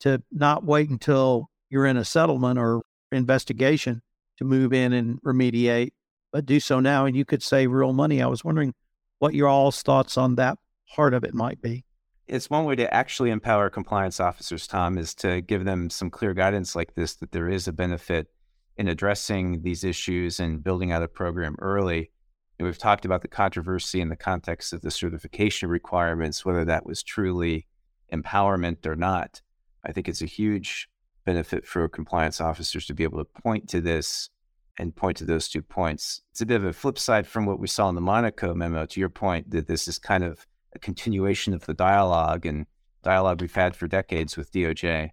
to 0.00 0.22
not 0.30 0.64
wait 0.64 0.88
until 0.88 1.50
you're 1.70 1.86
in 1.86 1.96
a 1.96 2.04
settlement 2.04 2.58
or 2.58 2.82
investigation 3.12 4.02
to 4.38 4.44
move 4.44 4.72
in 4.72 4.92
and 4.92 5.20
remediate, 5.22 5.92
but 6.32 6.46
do 6.46 6.60
so 6.60 6.80
now. 6.80 7.04
And 7.04 7.16
you 7.16 7.24
could 7.24 7.42
save 7.42 7.72
real 7.72 7.92
money. 7.92 8.22
I 8.22 8.26
was 8.26 8.44
wondering 8.44 8.74
what 9.18 9.34
your 9.34 9.48
all's 9.48 9.82
thoughts 9.82 10.16
on 10.16 10.36
that 10.36 10.58
part 10.94 11.14
of 11.14 11.24
it 11.24 11.34
might 11.34 11.60
be. 11.60 11.85
It's 12.28 12.50
one 12.50 12.64
way 12.64 12.74
to 12.74 12.92
actually 12.92 13.30
empower 13.30 13.70
compliance 13.70 14.18
officers, 14.18 14.66
Tom, 14.66 14.98
is 14.98 15.14
to 15.16 15.40
give 15.42 15.64
them 15.64 15.88
some 15.90 16.10
clear 16.10 16.34
guidance 16.34 16.74
like 16.74 16.94
this 16.94 17.14
that 17.16 17.30
there 17.30 17.48
is 17.48 17.68
a 17.68 17.72
benefit 17.72 18.28
in 18.76 18.88
addressing 18.88 19.62
these 19.62 19.84
issues 19.84 20.40
and 20.40 20.62
building 20.62 20.90
out 20.90 21.04
a 21.04 21.08
program 21.08 21.54
early. 21.60 22.10
And 22.58 22.66
we've 22.66 22.78
talked 22.78 23.04
about 23.04 23.22
the 23.22 23.28
controversy 23.28 24.00
in 24.00 24.08
the 24.08 24.16
context 24.16 24.72
of 24.72 24.80
the 24.80 24.90
certification 24.90 25.68
requirements, 25.68 26.44
whether 26.44 26.64
that 26.64 26.84
was 26.84 27.04
truly 27.04 27.68
empowerment 28.12 28.84
or 28.86 28.96
not. 28.96 29.40
I 29.84 29.92
think 29.92 30.08
it's 30.08 30.22
a 30.22 30.26
huge 30.26 30.88
benefit 31.24 31.64
for 31.64 31.88
compliance 31.88 32.40
officers 32.40 32.86
to 32.86 32.94
be 32.94 33.04
able 33.04 33.18
to 33.18 33.42
point 33.42 33.68
to 33.68 33.80
this 33.80 34.30
and 34.78 34.96
point 34.96 35.16
to 35.18 35.24
those 35.24 35.48
two 35.48 35.62
points. 35.62 36.22
It's 36.32 36.40
a 36.40 36.46
bit 36.46 36.56
of 36.56 36.64
a 36.64 36.72
flip 36.72 36.98
side 36.98 37.26
from 37.26 37.46
what 37.46 37.60
we 37.60 37.68
saw 37.68 37.88
in 37.88 37.94
the 37.94 38.00
Monaco 38.00 38.52
memo, 38.52 38.84
to 38.86 39.00
your 39.00 39.10
point, 39.10 39.50
that 39.50 39.68
this 39.68 39.86
is 39.86 39.98
kind 39.98 40.24
of 40.24 40.44
a 40.76 40.78
continuation 40.78 41.52
of 41.54 41.66
the 41.66 41.74
dialogue 41.74 42.46
and 42.46 42.66
dialogue 43.02 43.40
we've 43.40 43.54
had 43.54 43.74
for 43.74 43.88
decades 43.88 44.36
with 44.36 44.52
DOJ. 44.52 45.10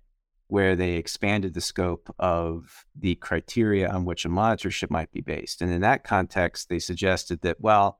where 0.54 0.76
they 0.76 0.92
expanded 0.92 1.56
the 1.56 1.62
scope 1.62 2.14
of 2.20 2.86
the 2.96 3.16
criteria 3.16 3.90
on 3.90 4.06
which 4.06 4.24
a 4.24 4.30
monitorship 4.30 4.92
might 4.92 5.12
be 5.12 5.20
based. 5.20 5.64
And 5.64 5.72
in 5.72 5.82
that 5.82 6.04
context, 6.04 6.70
they 6.70 6.78
suggested 6.78 7.42
that, 7.42 7.60
well, 7.60 8.00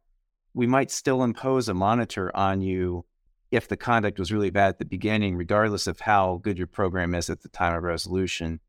we 0.54 0.68
might 0.68 0.92
still 0.92 1.24
impose 1.24 1.68
a 1.68 1.74
monitor 1.74 2.36
on 2.36 2.62
you 2.62 3.06
if 3.50 3.68
the 3.68 3.76
conduct 3.76 4.20
was 4.20 4.32
really 4.32 4.52
bad 4.52 4.70
at 4.70 4.78
the 4.78 4.86
beginning, 4.86 5.36
regardless 5.36 5.88
of 5.88 6.02
how 6.02 6.42
good 6.44 6.60
your 6.60 6.68
program 6.68 7.16
is 7.16 7.28
at 7.30 7.42
the 7.42 7.50
time 7.50 7.76
of 7.76 7.82
resolution. 7.82 8.60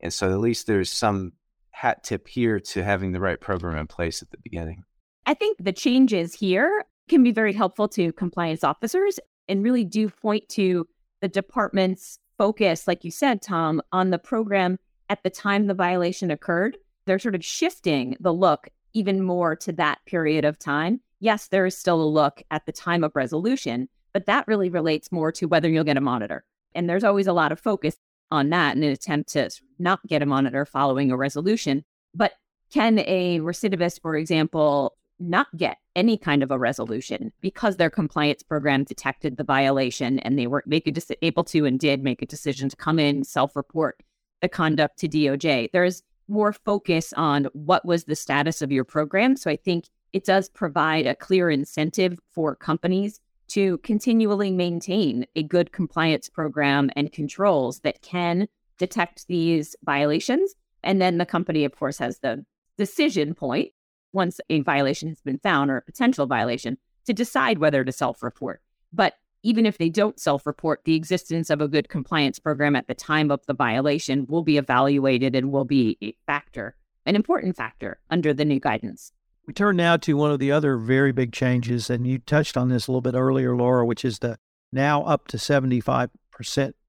And 0.00 0.10
so 0.10 0.30
at 0.30 0.38
least 0.40 0.66
there's 0.66 0.90
some 0.90 1.32
hat 1.70 2.02
tip 2.02 2.28
here 2.28 2.60
to 2.60 2.82
having 2.82 3.12
the 3.12 3.20
right 3.20 3.40
program 3.40 3.76
in 3.76 3.86
place 3.86 4.22
at 4.22 4.30
the 4.30 4.38
beginning. 4.42 4.84
I 5.26 5.34
think 5.34 5.58
the 5.62 5.72
changes 5.72 6.34
here 6.34 6.84
can 7.08 7.22
be 7.22 7.32
very 7.32 7.52
helpful 7.52 7.88
to 7.88 8.12
compliance 8.12 8.64
officers 8.64 9.18
and 9.48 9.62
really 9.62 9.84
do 9.84 10.08
point 10.08 10.48
to 10.50 10.86
the 11.20 11.28
department's 11.28 12.18
focus, 12.38 12.88
like 12.88 13.04
you 13.04 13.10
said, 13.10 13.42
Tom, 13.42 13.80
on 13.92 14.10
the 14.10 14.18
program 14.18 14.78
at 15.08 15.22
the 15.22 15.30
time 15.30 15.66
the 15.66 15.74
violation 15.74 16.30
occurred. 16.30 16.76
They're 17.06 17.18
sort 17.18 17.34
of 17.34 17.44
shifting 17.44 18.16
the 18.20 18.32
look 18.32 18.68
even 18.94 19.22
more 19.22 19.54
to 19.56 19.72
that 19.72 19.98
period 20.06 20.44
of 20.44 20.58
time. 20.58 21.00
Yes, 21.20 21.48
there 21.48 21.66
is 21.66 21.76
still 21.76 22.02
a 22.02 22.04
look 22.04 22.42
at 22.50 22.66
the 22.66 22.72
time 22.72 23.04
of 23.04 23.14
resolution, 23.14 23.88
but 24.12 24.26
that 24.26 24.46
really 24.48 24.70
relates 24.70 25.12
more 25.12 25.32
to 25.32 25.46
whether 25.46 25.68
you'll 25.68 25.84
get 25.84 25.96
a 25.96 26.02
monitor. 26.02 26.44
And 26.74 26.88
there's 26.88 27.04
always 27.04 27.26
a 27.26 27.32
lot 27.32 27.52
of 27.52 27.60
focus 27.60 27.96
on 28.30 28.50
that 28.50 28.76
in 28.76 28.82
an 28.82 28.90
attempt 28.90 29.30
to 29.30 29.50
not 29.78 30.04
get 30.06 30.22
a 30.22 30.26
monitor 30.26 30.64
following 30.64 31.10
a 31.10 31.16
resolution. 31.16 31.84
But 32.14 32.32
can 32.72 32.98
a 33.00 33.40
recidivist, 33.40 34.00
for 34.00 34.16
example, 34.16 34.96
not 35.28 35.46
get 35.56 35.78
any 35.96 36.16
kind 36.16 36.42
of 36.42 36.50
a 36.50 36.58
resolution 36.58 37.32
because 37.40 37.76
their 37.76 37.90
compliance 37.90 38.42
program 38.42 38.84
detected 38.84 39.36
the 39.36 39.44
violation 39.44 40.18
and 40.20 40.38
they 40.38 40.46
were 40.46 40.62
make 40.66 40.86
a 40.86 40.92
de- 40.92 41.24
able 41.24 41.44
to 41.44 41.64
and 41.64 41.78
did 41.78 42.02
make 42.02 42.22
a 42.22 42.26
decision 42.26 42.68
to 42.68 42.76
come 42.76 42.98
in 42.98 43.24
self-report 43.24 44.00
the 44.42 44.48
conduct 44.48 44.98
to 44.98 45.08
DOJ. 45.08 45.70
There's 45.72 46.02
more 46.28 46.52
focus 46.52 47.12
on 47.14 47.46
what 47.52 47.84
was 47.84 48.04
the 48.04 48.16
status 48.16 48.62
of 48.62 48.72
your 48.72 48.84
program. 48.84 49.36
So 49.36 49.50
I 49.50 49.56
think 49.56 49.86
it 50.12 50.24
does 50.24 50.48
provide 50.48 51.06
a 51.06 51.14
clear 51.14 51.50
incentive 51.50 52.18
for 52.30 52.54
companies 52.54 53.20
to 53.48 53.78
continually 53.78 54.50
maintain 54.50 55.26
a 55.36 55.42
good 55.42 55.72
compliance 55.72 56.28
program 56.28 56.90
and 56.96 57.12
controls 57.12 57.80
that 57.80 58.02
can 58.02 58.48
detect 58.78 59.26
these 59.28 59.76
violations. 59.84 60.54
And 60.82 61.00
then 61.00 61.18
the 61.18 61.26
company, 61.26 61.64
of 61.64 61.76
course, 61.76 61.98
has 61.98 62.18
the 62.18 62.44
decision 62.78 63.34
point 63.34 63.72
once 64.14 64.40
a 64.48 64.60
violation 64.60 65.08
has 65.08 65.20
been 65.20 65.38
found 65.38 65.70
or 65.70 65.76
a 65.76 65.82
potential 65.82 66.26
violation 66.26 66.78
to 67.04 67.12
decide 67.12 67.58
whether 67.58 67.84
to 67.84 67.92
self 67.92 68.22
report. 68.22 68.62
But 68.92 69.14
even 69.42 69.66
if 69.66 69.76
they 69.76 69.90
don't 69.90 70.18
self 70.18 70.46
report, 70.46 70.80
the 70.84 70.94
existence 70.94 71.50
of 71.50 71.60
a 71.60 71.68
good 71.68 71.88
compliance 71.88 72.38
program 72.38 72.74
at 72.74 72.88
the 72.88 72.94
time 72.94 73.30
of 73.30 73.44
the 73.46 73.54
violation 73.54 74.26
will 74.26 74.42
be 74.42 74.56
evaluated 74.56 75.36
and 75.36 75.52
will 75.52 75.66
be 75.66 75.98
a 76.02 76.14
factor, 76.26 76.76
an 77.04 77.14
important 77.14 77.56
factor 77.56 77.98
under 78.10 78.32
the 78.32 78.44
new 78.44 78.58
guidance. 78.58 79.12
We 79.46 79.52
turn 79.52 79.76
now 79.76 79.98
to 79.98 80.16
one 80.16 80.30
of 80.30 80.38
the 80.38 80.50
other 80.50 80.78
very 80.78 81.12
big 81.12 81.32
changes, 81.32 81.90
and 81.90 82.06
you 82.06 82.18
touched 82.18 82.56
on 82.56 82.70
this 82.70 82.86
a 82.86 82.90
little 82.90 83.02
bit 83.02 83.14
earlier, 83.14 83.54
Laura, 83.54 83.84
which 83.84 84.04
is 84.04 84.20
the 84.20 84.38
now 84.72 85.02
up 85.02 85.28
to 85.28 85.36
75% 85.36 86.08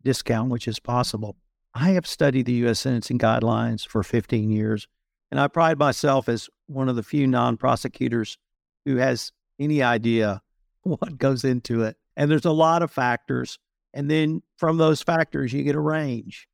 discount, 0.04 0.50
which 0.50 0.68
is 0.68 0.80
possible. 0.80 1.36
I 1.74 1.90
have 1.92 2.08
studied 2.08 2.46
the 2.46 2.54
U.S. 2.54 2.80
sentencing 2.80 3.20
guidelines 3.20 3.86
for 3.86 4.02
15 4.02 4.50
years, 4.50 4.88
and 5.32 5.40
I 5.40 5.48
pride 5.48 5.78
myself 5.78 6.30
as 6.30 6.50
one 6.68 6.90
of 6.90 6.96
the 6.96 7.04
few 7.04 7.28
non 7.28 7.58
prosecutors 7.58 8.38
who 8.86 8.98
has 8.98 9.32
any 9.60 9.82
idea 9.82 10.42
what 10.84 11.18
goes 11.18 11.44
into 11.44 11.84
it. 11.84 11.98
And 12.16 12.30
there's 12.30 12.46
a 12.46 12.52
lot 12.52 12.84
of 12.84 12.92
factors. 12.92 13.60
And 13.94 14.10
then 14.10 14.42
from 14.58 14.78
those 14.78 15.02
factors, 15.02 15.54
you 15.54 15.64
get 15.64 15.76
a 15.76 15.80
range 15.80 16.48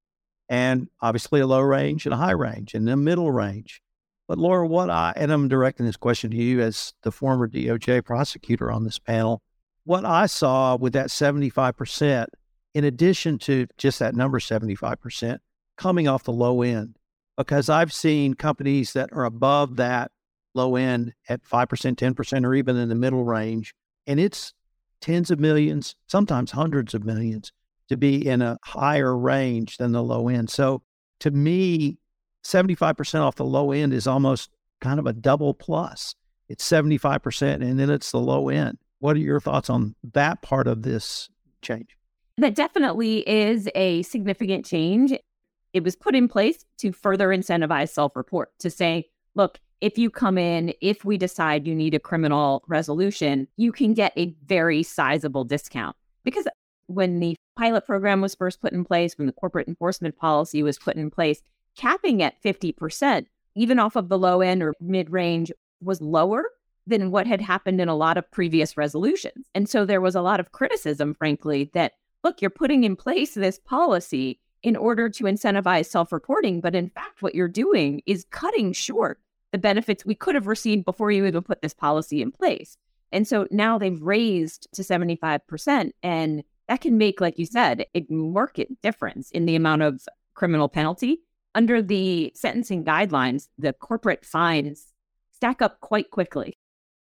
and 0.49 0.89
obviously 1.01 1.39
a 1.39 1.47
low 1.47 1.61
range 1.61 2.05
and 2.05 2.13
a 2.13 2.17
high 2.17 2.31
range 2.31 2.73
and 2.73 2.87
a 2.89 2.97
middle 2.97 3.31
range. 3.31 3.81
But 4.27 4.37
Laura, 4.37 4.65
what 4.65 4.89
I, 4.89 5.13
and 5.15 5.31
I'm 5.31 5.47
directing 5.47 5.85
this 5.85 5.97
question 5.97 6.31
to 6.31 6.37
you 6.37 6.61
as 6.61 6.93
the 7.03 7.11
former 7.11 7.47
DOJ 7.47 8.05
prosecutor 8.05 8.71
on 8.71 8.83
this 8.83 8.99
panel, 8.99 9.41
what 9.83 10.05
I 10.05 10.27
saw 10.27 10.75
with 10.75 10.93
that 10.93 11.07
75%, 11.07 12.27
in 12.73 12.83
addition 12.83 13.39
to 13.39 13.67
just 13.77 13.99
that 13.99 14.15
number 14.15 14.39
75%, 14.39 15.39
coming 15.77 16.07
off 16.07 16.23
the 16.23 16.31
low 16.31 16.61
end, 16.61 16.97
because 17.41 17.69
I've 17.69 17.91
seen 17.91 18.33
companies 18.33 18.93
that 18.93 19.11
are 19.13 19.25
above 19.25 19.77
that 19.77 20.11
low 20.53 20.75
end 20.75 21.13
at 21.29 21.43
5%, 21.43 21.95
10%, 21.95 22.45
or 22.45 22.53
even 22.55 22.77
in 22.77 22.89
the 22.89 22.95
middle 22.95 23.23
range. 23.23 23.73
And 24.07 24.19
it's 24.19 24.53
tens 24.99 25.31
of 25.31 25.39
millions, 25.39 25.95
sometimes 26.07 26.51
hundreds 26.51 26.93
of 26.93 27.03
millions 27.03 27.51
to 27.89 27.97
be 27.97 28.27
in 28.27 28.41
a 28.41 28.57
higher 28.63 29.17
range 29.17 29.77
than 29.77 29.91
the 29.91 30.03
low 30.03 30.27
end. 30.27 30.49
So 30.49 30.83
to 31.21 31.31
me, 31.31 31.97
75% 32.43 33.21
off 33.21 33.35
the 33.35 33.45
low 33.45 33.71
end 33.71 33.93
is 33.93 34.07
almost 34.07 34.49
kind 34.79 34.99
of 34.99 35.05
a 35.05 35.13
double 35.13 35.53
plus. 35.53 36.15
It's 36.47 36.67
75% 36.67 37.61
and 37.61 37.79
then 37.79 37.89
it's 37.89 38.11
the 38.11 38.19
low 38.19 38.49
end. 38.49 38.77
What 38.99 39.15
are 39.15 39.19
your 39.19 39.39
thoughts 39.39 39.69
on 39.69 39.95
that 40.13 40.41
part 40.41 40.67
of 40.67 40.83
this 40.83 41.29
change? 41.61 41.97
That 42.37 42.55
definitely 42.55 43.27
is 43.27 43.69
a 43.75 44.03
significant 44.03 44.65
change. 44.65 45.13
It 45.73 45.83
was 45.83 45.95
put 45.95 46.15
in 46.15 46.27
place 46.27 46.65
to 46.77 46.91
further 46.91 47.29
incentivize 47.29 47.89
self 47.89 48.15
report 48.15 48.51
to 48.59 48.69
say, 48.69 49.09
look, 49.35 49.59
if 49.79 49.97
you 49.97 50.09
come 50.09 50.37
in, 50.37 50.73
if 50.81 51.03
we 51.03 51.17
decide 51.17 51.65
you 51.65 51.73
need 51.73 51.95
a 51.95 51.99
criminal 51.99 52.63
resolution, 52.67 53.47
you 53.57 53.71
can 53.71 53.93
get 53.93 54.13
a 54.15 54.35
very 54.45 54.83
sizable 54.83 55.43
discount. 55.43 55.95
Because 56.23 56.47
when 56.87 57.19
the 57.19 57.35
pilot 57.55 57.85
program 57.85 58.21
was 58.21 58.35
first 58.35 58.61
put 58.61 58.73
in 58.73 58.85
place, 58.85 59.17
when 59.17 59.27
the 59.27 59.33
corporate 59.33 59.67
enforcement 59.67 60.17
policy 60.17 60.61
was 60.61 60.77
put 60.77 60.95
in 60.97 61.09
place, 61.09 61.41
capping 61.75 62.21
at 62.21 62.41
50%, 62.43 63.25
even 63.55 63.79
off 63.79 63.95
of 63.95 64.09
the 64.09 64.19
low 64.19 64.41
end 64.41 64.61
or 64.61 64.73
mid 64.79 65.09
range, 65.09 65.51
was 65.81 66.01
lower 66.01 66.45
than 66.85 67.11
what 67.11 67.27
had 67.27 67.41
happened 67.41 67.81
in 67.81 67.87
a 67.87 67.95
lot 67.95 68.17
of 68.17 68.29
previous 68.31 68.77
resolutions. 68.77 69.47
And 69.55 69.67
so 69.67 69.85
there 69.85 70.01
was 70.01 70.15
a 70.15 70.21
lot 70.21 70.39
of 70.39 70.51
criticism, 70.51 71.13
frankly, 71.13 71.69
that 71.73 71.93
look, 72.23 72.41
you're 72.41 72.51
putting 72.51 72.83
in 72.83 72.95
place 72.95 73.33
this 73.33 73.59
policy 73.59 74.39
in 74.63 74.75
order 74.75 75.09
to 75.09 75.23
incentivize 75.25 75.87
self 75.87 76.11
reporting. 76.11 76.61
But 76.61 76.75
in 76.75 76.89
fact, 76.89 77.21
what 77.21 77.35
you're 77.35 77.47
doing 77.47 78.01
is 78.05 78.25
cutting 78.31 78.73
short 78.73 79.19
the 79.51 79.57
benefits 79.57 80.05
we 80.05 80.15
could 80.15 80.35
have 80.35 80.47
received 80.47 80.85
before 80.85 81.11
you 81.11 81.25
even 81.25 81.43
put 81.43 81.61
this 81.61 81.73
policy 81.73 82.21
in 82.21 82.31
place. 82.31 82.77
And 83.11 83.27
so 83.27 83.47
now 83.51 83.77
they've 83.77 84.01
raised 84.01 84.67
to 84.73 84.81
75%. 84.81 85.91
And 86.01 86.43
that 86.67 86.81
can 86.81 86.97
make, 86.97 87.19
like 87.19 87.37
you 87.37 87.45
said, 87.45 87.85
a 87.93 88.05
market 88.09 88.81
difference 88.81 89.29
in 89.31 89.45
the 89.45 89.55
amount 89.55 89.81
of 89.81 90.01
criminal 90.33 90.69
penalty. 90.69 91.19
Under 91.53 91.81
the 91.81 92.31
sentencing 92.33 92.85
guidelines, 92.85 93.49
the 93.57 93.73
corporate 93.73 94.25
fines 94.25 94.93
stack 95.33 95.61
up 95.61 95.81
quite 95.81 96.11
quickly. 96.11 96.57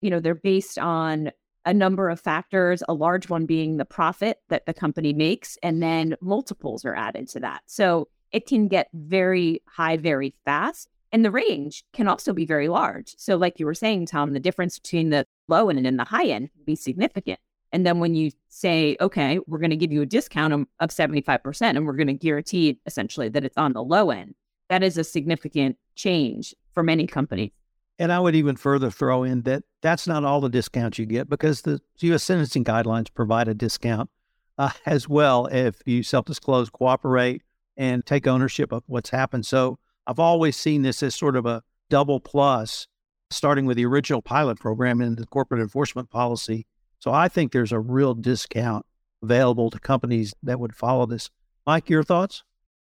You 0.02 0.10
know, 0.10 0.20
they're 0.20 0.34
based 0.34 0.78
on 0.78 1.30
a 1.66 1.74
number 1.74 2.08
of 2.08 2.20
factors, 2.20 2.82
a 2.88 2.94
large 2.94 3.28
one 3.28 3.44
being 3.44 3.76
the 3.76 3.84
profit 3.84 4.38
that 4.48 4.64
the 4.66 4.72
company 4.72 5.12
makes, 5.12 5.58
and 5.62 5.82
then 5.82 6.14
multiples 6.20 6.84
are 6.84 6.94
added 6.94 7.28
to 7.28 7.40
that. 7.40 7.62
So 7.66 8.08
it 8.32 8.46
can 8.46 8.68
get 8.68 8.88
very 8.94 9.60
high 9.66 9.96
very 9.96 10.34
fast. 10.44 10.88
And 11.12 11.24
the 11.24 11.30
range 11.30 11.84
can 11.92 12.08
also 12.08 12.32
be 12.32 12.44
very 12.44 12.68
large. 12.68 13.14
So, 13.16 13.36
like 13.36 13.58
you 13.58 13.66
were 13.66 13.74
saying, 13.74 14.06
Tom, 14.06 14.32
the 14.32 14.40
difference 14.40 14.78
between 14.78 15.10
the 15.10 15.26
low 15.48 15.68
end 15.70 15.86
and 15.86 15.98
the 15.98 16.04
high 16.04 16.26
end 16.26 16.50
can 16.52 16.64
be 16.64 16.74
significant. 16.74 17.38
And 17.72 17.86
then 17.86 18.00
when 18.00 18.14
you 18.14 18.30
say, 18.48 18.96
okay, 19.00 19.38
we're 19.46 19.58
going 19.58 19.70
to 19.70 19.76
give 19.76 19.92
you 19.92 20.02
a 20.02 20.06
discount 20.06 20.52
of, 20.52 20.66
of 20.80 20.90
75%, 20.90 21.62
and 21.62 21.86
we're 21.86 21.92
going 21.94 22.06
to 22.08 22.14
guarantee 22.14 22.80
essentially 22.86 23.28
that 23.30 23.44
it's 23.44 23.56
on 23.56 23.72
the 23.72 23.82
low 23.82 24.10
end, 24.10 24.34
that 24.68 24.82
is 24.82 24.98
a 24.98 25.04
significant 25.04 25.76
change 25.94 26.54
for 26.72 26.82
many 26.82 27.06
companies. 27.06 27.52
And 27.98 28.12
I 28.12 28.20
would 28.20 28.34
even 28.34 28.56
further 28.56 28.90
throw 28.90 29.22
in 29.22 29.42
that 29.42 29.62
that's 29.86 30.06
not 30.08 30.24
all 30.24 30.40
the 30.40 30.48
discounts 30.48 30.98
you 30.98 31.06
get 31.06 31.28
because 31.28 31.62
the 31.62 31.80
U.S. 31.98 32.24
sentencing 32.24 32.64
guidelines 32.64 33.12
provide 33.12 33.46
a 33.46 33.54
discount 33.54 34.10
uh, 34.58 34.70
as 34.86 35.08
well 35.08 35.46
if 35.46 35.80
you 35.86 36.02
self 36.02 36.24
disclose, 36.24 36.68
cooperate, 36.70 37.42
and 37.76 38.04
take 38.04 38.26
ownership 38.26 38.72
of 38.72 38.82
what's 38.86 39.10
happened. 39.10 39.46
So 39.46 39.78
I've 40.06 40.18
always 40.18 40.56
seen 40.56 40.82
this 40.82 41.02
as 41.02 41.14
sort 41.14 41.36
of 41.36 41.46
a 41.46 41.62
double 41.88 42.18
plus, 42.18 42.88
starting 43.30 43.64
with 43.64 43.76
the 43.76 43.86
original 43.86 44.22
pilot 44.22 44.58
program 44.58 45.00
and 45.00 45.16
the 45.16 45.26
corporate 45.26 45.60
enforcement 45.60 46.10
policy. 46.10 46.66
So 46.98 47.12
I 47.12 47.28
think 47.28 47.52
there's 47.52 47.72
a 47.72 47.78
real 47.78 48.14
discount 48.14 48.84
available 49.22 49.70
to 49.70 49.78
companies 49.78 50.34
that 50.42 50.58
would 50.58 50.74
follow 50.74 51.06
this. 51.06 51.30
Mike, 51.66 51.88
your 51.88 52.02
thoughts? 52.02 52.42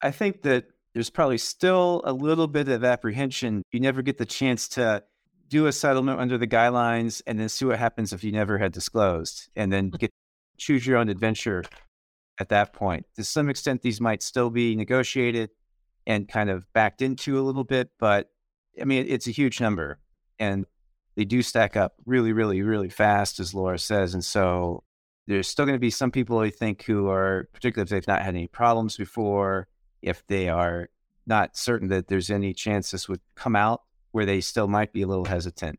I 0.01 0.11
think 0.11 0.43
that 0.43 0.65
there's 0.93 1.09
probably 1.09 1.39
still 1.39 2.01
a 2.05 2.13
little 2.13 2.47
bit 2.47 2.69
of 2.69 2.85
apprehension. 2.85 3.63
You 3.71 3.81
never 3.81 4.01
get 4.01 4.17
the 4.17 4.25
chance 4.25 4.69
to 4.69 5.03
do 5.49 5.67
a 5.67 5.71
settlement 5.71 6.19
under 6.19 6.37
the 6.37 6.47
guidelines 6.47 7.21
and 7.27 7.39
then 7.39 7.49
see 7.49 7.65
what 7.65 7.79
happens 7.79 8.13
if 8.13 8.23
you 8.23 8.31
never 8.31 8.57
had 8.57 8.71
disclosed 8.71 9.49
and 9.55 9.71
then 9.71 9.89
get 9.99 10.11
choose 10.57 10.87
your 10.87 10.97
own 10.97 11.09
adventure 11.09 11.63
at 12.39 12.49
that 12.49 12.73
point. 12.73 13.05
To 13.15 13.23
some 13.23 13.49
extent, 13.49 13.81
these 13.81 13.99
might 13.99 14.23
still 14.23 14.49
be 14.49 14.75
negotiated 14.75 15.49
and 16.07 16.27
kind 16.27 16.49
of 16.49 16.71
backed 16.73 17.01
into 17.01 17.39
a 17.39 17.43
little 17.43 17.63
bit, 17.63 17.89
but 17.99 18.29
I 18.79 18.85
mean, 18.85 19.05
it's 19.07 19.27
a 19.27 19.31
huge 19.31 19.59
number 19.59 19.99
and 20.39 20.65
they 21.15 21.25
do 21.25 21.41
stack 21.41 21.75
up 21.75 21.95
really, 22.05 22.33
really, 22.33 22.61
really 22.61 22.89
fast, 22.89 23.39
as 23.39 23.53
Laura 23.53 23.79
says. 23.79 24.13
And 24.13 24.23
so 24.23 24.83
there's 25.27 25.47
still 25.47 25.65
going 25.65 25.75
to 25.75 25.79
be 25.79 25.89
some 25.89 26.11
people 26.11 26.39
I 26.39 26.49
think 26.49 26.83
who 26.83 27.09
are, 27.09 27.49
particularly 27.53 27.85
if 27.85 27.89
they've 27.89 28.07
not 28.07 28.21
had 28.21 28.35
any 28.35 28.47
problems 28.47 28.97
before, 28.97 29.67
if 30.01 30.25
they 30.27 30.49
are 30.49 30.89
not 31.25 31.57
certain 31.57 31.87
that 31.89 32.07
there's 32.07 32.29
any 32.29 32.53
chance 32.53 32.91
this 32.91 33.09
would 33.09 33.21
come 33.35 33.55
out 33.55 33.81
where 34.15 34.25
they 34.25 34.39
still 34.39 34.69
might 34.69 34.93
be 34.93 35.01
a 35.01 35.07
little 35.07 35.25
hesitant. 35.25 35.77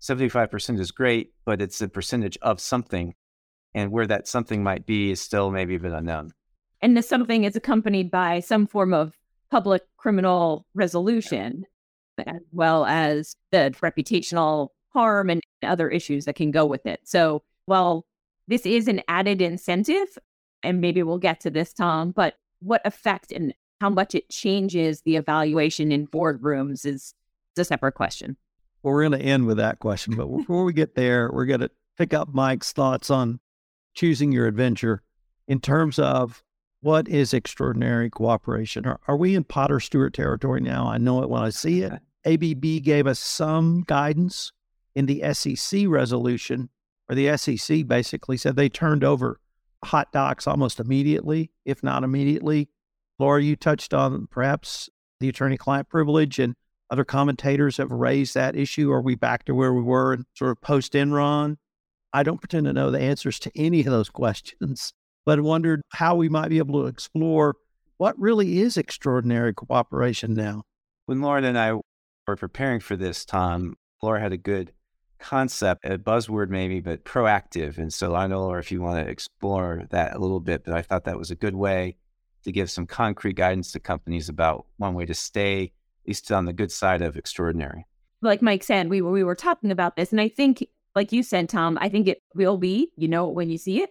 75% 0.00 0.78
is 0.78 0.92
great, 0.92 1.32
but 1.44 1.60
it's 1.60 1.82
a 1.82 1.88
percentage 1.88 2.38
of 2.40 2.60
something. 2.60 3.12
And 3.74 3.90
where 3.90 4.06
that 4.06 4.28
something 4.28 4.62
might 4.62 4.86
be 4.86 5.10
is 5.10 5.20
still 5.20 5.50
maybe 5.50 5.74
a 5.74 5.80
bit 5.80 5.90
unknown. 5.90 6.32
And 6.80 6.96
the 6.96 7.02
something 7.02 7.42
is 7.42 7.56
accompanied 7.56 8.08
by 8.08 8.38
some 8.38 8.68
form 8.68 8.94
of 8.94 9.18
public 9.50 9.82
criminal 9.96 10.64
resolution, 10.74 11.64
as 12.24 12.42
well 12.52 12.86
as 12.86 13.34
the 13.50 13.74
reputational 13.80 14.68
harm 14.92 15.28
and 15.28 15.40
other 15.64 15.88
issues 15.88 16.26
that 16.26 16.36
can 16.36 16.52
go 16.52 16.64
with 16.64 16.86
it. 16.86 17.00
So 17.02 17.42
while 17.66 18.06
this 18.46 18.64
is 18.64 18.86
an 18.86 19.02
added 19.08 19.42
incentive, 19.42 20.18
and 20.62 20.80
maybe 20.80 21.02
we'll 21.02 21.18
get 21.18 21.40
to 21.40 21.50
this, 21.50 21.72
Tom, 21.72 22.12
but 22.12 22.34
what 22.60 22.80
effect 22.84 23.32
and 23.32 23.52
how 23.80 23.90
much 23.90 24.14
it 24.14 24.30
changes 24.30 25.00
the 25.00 25.16
evaluation 25.16 25.90
in 25.90 26.06
boardrooms 26.06 26.86
is 26.86 27.14
a 27.58 27.64
separate 27.64 27.92
question. 27.92 28.36
Well, 28.82 28.94
we're 28.94 29.08
going 29.08 29.20
to 29.20 29.26
end 29.26 29.46
with 29.46 29.58
that 29.58 29.78
question. 29.78 30.16
But 30.16 30.26
before 30.36 30.64
we 30.64 30.72
get 30.72 30.94
there, 30.94 31.30
we're 31.32 31.46
going 31.46 31.60
to 31.60 31.70
pick 31.96 32.14
up 32.14 32.32
Mike's 32.32 32.72
thoughts 32.72 33.10
on 33.10 33.40
choosing 33.94 34.32
your 34.32 34.46
adventure 34.46 35.02
in 35.46 35.60
terms 35.60 35.98
of 35.98 36.42
what 36.80 37.08
is 37.08 37.32
extraordinary 37.32 38.10
cooperation. 38.10 38.86
Are, 38.86 39.00
are 39.06 39.16
we 39.16 39.34
in 39.34 39.44
Potter 39.44 39.80
Stewart 39.80 40.14
territory 40.14 40.60
now? 40.60 40.86
I 40.86 40.98
know 40.98 41.22
it 41.22 41.30
when 41.30 41.42
I 41.42 41.50
see 41.50 41.82
it. 41.82 41.92
ABB 42.24 42.82
gave 42.82 43.06
us 43.06 43.18
some 43.18 43.82
guidance 43.86 44.52
in 44.94 45.06
the 45.06 45.22
SEC 45.32 45.84
resolution, 45.88 46.68
where 47.06 47.16
the 47.16 47.36
SEC 47.36 47.86
basically 47.86 48.36
said 48.36 48.56
they 48.56 48.68
turned 48.68 49.04
over 49.04 49.40
hot 49.84 50.12
docs 50.12 50.46
almost 50.46 50.80
immediately, 50.80 51.50
if 51.64 51.82
not 51.82 52.04
immediately. 52.04 52.68
Laura, 53.18 53.42
you 53.42 53.56
touched 53.56 53.94
on 53.94 54.26
perhaps 54.28 54.88
the 55.20 55.28
attorney 55.28 55.56
client 55.56 55.88
privilege 55.88 56.38
and 56.38 56.54
other 56.92 57.04
commentators 57.04 57.78
have 57.78 57.90
raised 57.90 58.34
that 58.34 58.54
issue. 58.54 58.92
Are 58.92 59.00
we 59.00 59.14
back 59.14 59.46
to 59.46 59.54
where 59.54 59.72
we 59.72 59.80
were 59.80 60.18
sort 60.34 60.50
of 60.50 60.60
post 60.60 60.92
Enron? 60.92 61.56
I 62.12 62.22
don't 62.22 62.38
pretend 62.38 62.66
to 62.66 62.74
know 62.74 62.90
the 62.90 63.00
answers 63.00 63.38
to 63.40 63.52
any 63.56 63.80
of 63.80 63.86
those 63.86 64.10
questions, 64.10 64.92
but 65.24 65.40
wondered 65.40 65.80
how 65.88 66.14
we 66.14 66.28
might 66.28 66.50
be 66.50 66.58
able 66.58 66.82
to 66.82 66.88
explore 66.88 67.56
what 67.96 68.18
really 68.18 68.60
is 68.60 68.76
extraordinary 68.76 69.54
cooperation 69.54 70.34
now. 70.34 70.64
When 71.06 71.22
Lauren 71.22 71.44
and 71.44 71.58
I 71.58 71.72
were 71.72 72.36
preparing 72.36 72.80
for 72.80 72.94
this, 72.94 73.24
Tom, 73.24 73.74
Laura 74.02 74.20
had 74.20 74.32
a 74.32 74.36
good 74.36 74.72
concept, 75.18 75.86
a 75.86 75.96
buzzword 75.96 76.50
maybe, 76.50 76.80
but 76.80 77.04
proactive. 77.04 77.78
And 77.78 77.90
so 77.92 78.14
I 78.14 78.26
know, 78.26 78.42
Laura, 78.42 78.60
if 78.60 78.70
you 78.70 78.82
want 78.82 79.02
to 79.02 79.10
explore 79.10 79.86
that 79.90 80.14
a 80.14 80.18
little 80.18 80.40
bit, 80.40 80.64
but 80.64 80.74
I 80.74 80.82
thought 80.82 81.04
that 81.04 81.18
was 81.18 81.30
a 81.30 81.36
good 81.36 81.54
way 81.54 81.96
to 82.44 82.52
give 82.52 82.70
some 82.70 82.86
concrete 82.86 83.36
guidance 83.36 83.72
to 83.72 83.80
companies 83.80 84.28
about 84.28 84.66
one 84.76 84.92
way 84.92 85.06
to 85.06 85.14
stay 85.14 85.72
least 86.06 86.30
on 86.32 86.44
the 86.44 86.52
good 86.52 86.72
side 86.72 87.02
of 87.02 87.16
extraordinary. 87.16 87.86
Like 88.20 88.42
Mike 88.42 88.62
said, 88.62 88.88
we 88.88 89.02
were, 89.02 89.10
we 89.10 89.24
were 89.24 89.34
talking 89.34 89.70
about 89.70 89.96
this, 89.96 90.12
and 90.12 90.20
I 90.20 90.28
think, 90.28 90.66
like 90.94 91.12
you 91.12 91.22
said, 91.22 91.48
Tom, 91.48 91.78
I 91.80 91.88
think 91.88 92.06
it 92.06 92.22
will 92.34 92.56
be. 92.56 92.90
You 92.96 93.08
know, 93.08 93.28
when 93.28 93.50
you 93.50 93.58
see 93.58 93.82
it, 93.82 93.90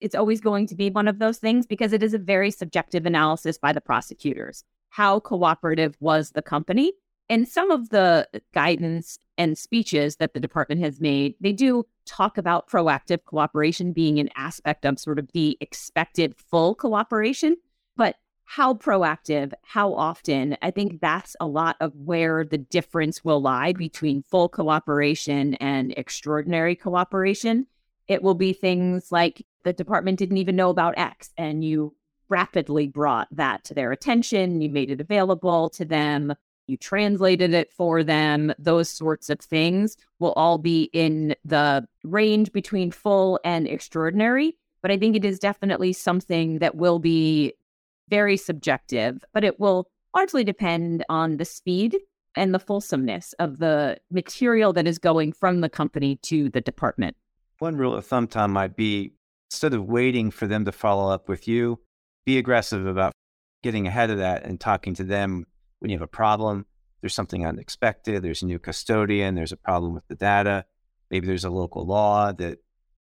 it's 0.00 0.14
always 0.14 0.40
going 0.40 0.66
to 0.68 0.74
be 0.74 0.90
one 0.90 1.08
of 1.08 1.18
those 1.18 1.38
things 1.38 1.66
because 1.66 1.92
it 1.92 2.02
is 2.02 2.14
a 2.14 2.18
very 2.18 2.50
subjective 2.50 3.06
analysis 3.06 3.58
by 3.58 3.72
the 3.72 3.80
prosecutors. 3.80 4.64
How 4.90 5.20
cooperative 5.20 5.96
was 6.00 6.30
the 6.30 6.42
company? 6.42 6.92
And 7.28 7.46
some 7.46 7.70
of 7.70 7.90
the 7.90 8.28
guidance 8.52 9.18
and 9.38 9.56
speeches 9.56 10.16
that 10.16 10.34
the 10.34 10.40
department 10.40 10.80
has 10.82 11.00
made, 11.00 11.36
they 11.40 11.52
do 11.52 11.86
talk 12.04 12.36
about 12.36 12.68
proactive 12.68 13.24
cooperation 13.24 13.92
being 13.92 14.18
an 14.18 14.30
aspect 14.34 14.84
of 14.84 14.98
sort 14.98 15.20
of 15.20 15.30
the 15.32 15.56
expected 15.60 16.34
full 16.36 16.74
cooperation. 16.74 17.56
How 18.54 18.74
proactive, 18.74 19.52
how 19.62 19.94
often, 19.94 20.56
I 20.60 20.72
think 20.72 21.00
that's 21.00 21.36
a 21.38 21.46
lot 21.46 21.76
of 21.78 21.94
where 21.94 22.44
the 22.44 22.58
difference 22.58 23.24
will 23.24 23.40
lie 23.40 23.72
between 23.72 24.24
full 24.24 24.48
cooperation 24.48 25.54
and 25.54 25.94
extraordinary 25.96 26.74
cooperation. 26.74 27.68
It 28.08 28.24
will 28.24 28.34
be 28.34 28.52
things 28.52 29.12
like 29.12 29.46
the 29.62 29.72
department 29.72 30.18
didn't 30.18 30.38
even 30.38 30.56
know 30.56 30.70
about 30.70 30.98
X 30.98 31.30
and 31.38 31.62
you 31.62 31.94
rapidly 32.28 32.88
brought 32.88 33.28
that 33.30 33.62
to 33.66 33.74
their 33.74 33.92
attention, 33.92 34.60
you 34.60 34.68
made 34.68 34.90
it 34.90 35.00
available 35.00 35.70
to 35.70 35.84
them, 35.84 36.34
you 36.66 36.76
translated 36.76 37.54
it 37.54 37.72
for 37.72 38.02
them, 38.02 38.52
those 38.58 38.88
sorts 38.88 39.30
of 39.30 39.38
things 39.38 39.96
will 40.18 40.32
all 40.32 40.58
be 40.58 40.90
in 40.92 41.36
the 41.44 41.86
range 42.02 42.50
between 42.50 42.90
full 42.90 43.38
and 43.44 43.68
extraordinary. 43.68 44.56
But 44.82 44.90
I 44.90 44.96
think 44.96 45.14
it 45.14 45.24
is 45.24 45.38
definitely 45.38 45.92
something 45.92 46.58
that 46.58 46.74
will 46.74 46.98
be 46.98 47.52
very 48.10 48.36
subjective, 48.36 49.24
but 49.32 49.44
it 49.44 49.58
will 49.60 49.88
largely 50.14 50.44
depend 50.44 51.04
on 51.08 51.36
the 51.36 51.44
speed 51.44 51.96
and 52.36 52.52
the 52.52 52.58
fulsomeness 52.58 53.32
of 53.38 53.58
the 53.58 53.96
material 54.10 54.72
that 54.72 54.86
is 54.86 54.98
going 54.98 55.32
from 55.32 55.60
the 55.60 55.68
company 55.68 56.16
to 56.22 56.48
the 56.50 56.60
department. 56.60 57.16
One 57.58 57.76
rule 57.76 57.94
of 57.94 58.06
thumb, 58.06 58.26
Tom, 58.26 58.52
might 58.52 58.76
be 58.76 59.14
instead 59.50 59.74
of 59.74 59.84
waiting 59.84 60.30
for 60.30 60.46
them 60.46 60.64
to 60.64 60.72
follow 60.72 61.12
up 61.12 61.28
with 61.28 61.48
you, 61.48 61.80
be 62.24 62.38
aggressive 62.38 62.86
about 62.86 63.12
getting 63.62 63.86
ahead 63.86 64.10
of 64.10 64.18
that 64.18 64.44
and 64.44 64.60
talking 64.60 64.94
to 64.94 65.04
them 65.04 65.44
when 65.80 65.90
you 65.90 65.96
have 65.96 66.04
a 66.04 66.08
problem. 66.08 66.66
There's 67.00 67.14
something 67.14 67.46
unexpected, 67.46 68.22
there's 68.22 68.42
a 68.42 68.46
new 68.46 68.58
custodian, 68.58 69.34
there's 69.34 69.52
a 69.52 69.56
problem 69.56 69.94
with 69.94 70.06
the 70.08 70.14
data. 70.14 70.64
Maybe 71.10 71.26
there's 71.26 71.44
a 71.44 71.50
local 71.50 71.84
law 71.84 72.32
that 72.32 72.58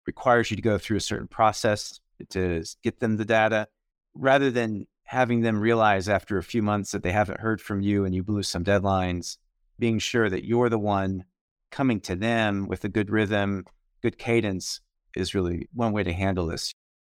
requires 0.08 0.50
you 0.50 0.56
to 0.56 0.62
go 0.62 0.78
through 0.78 0.98
a 0.98 1.02
certain 1.02 1.28
process 1.28 2.00
to 2.30 2.64
get 2.84 3.00
them 3.00 3.18
the 3.18 3.26
data. 3.26 3.68
Rather 4.16 4.50
than 4.50 4.88
having 5.10 5.42
them 5.42 5.60
realize 5.60 6.08
after 6.08 6.38
a 6.38 6.44
few 6.44 6.62
months 6.62 6.92
that 6.92 7.02
they 7.02 7.12
haven't 7.12 7.40
heard 7.40 7.60
from 7.60 7.82
you 7.82 8.06
and 8.06 8.14
you 8.14 8.22
blew 8.22 8.44
some 8.44 8.64
deadlines, 8.64 9.38
being 9.80 9.98
sure 9.98 10.30
that 10.30 10.46
you're 10.46 10.70
the 10.70 10.78
one 10.78 11.26
coming 11.72 12.00
to 12.00 12.16
them 12.16 12.68
with 12.68 12.84
a 12.84 12.90
good 12.90 13.10
rhythm, 13.10 13.66
good 14.04 14.20
cadence 14.20 14.82
is 15.16 15.34
really 15.34 15.68
one 15.74 15.94
way 15.94 16.04
to 16.04 16.14
handle 16.14 16.46
this. 16.46 16.76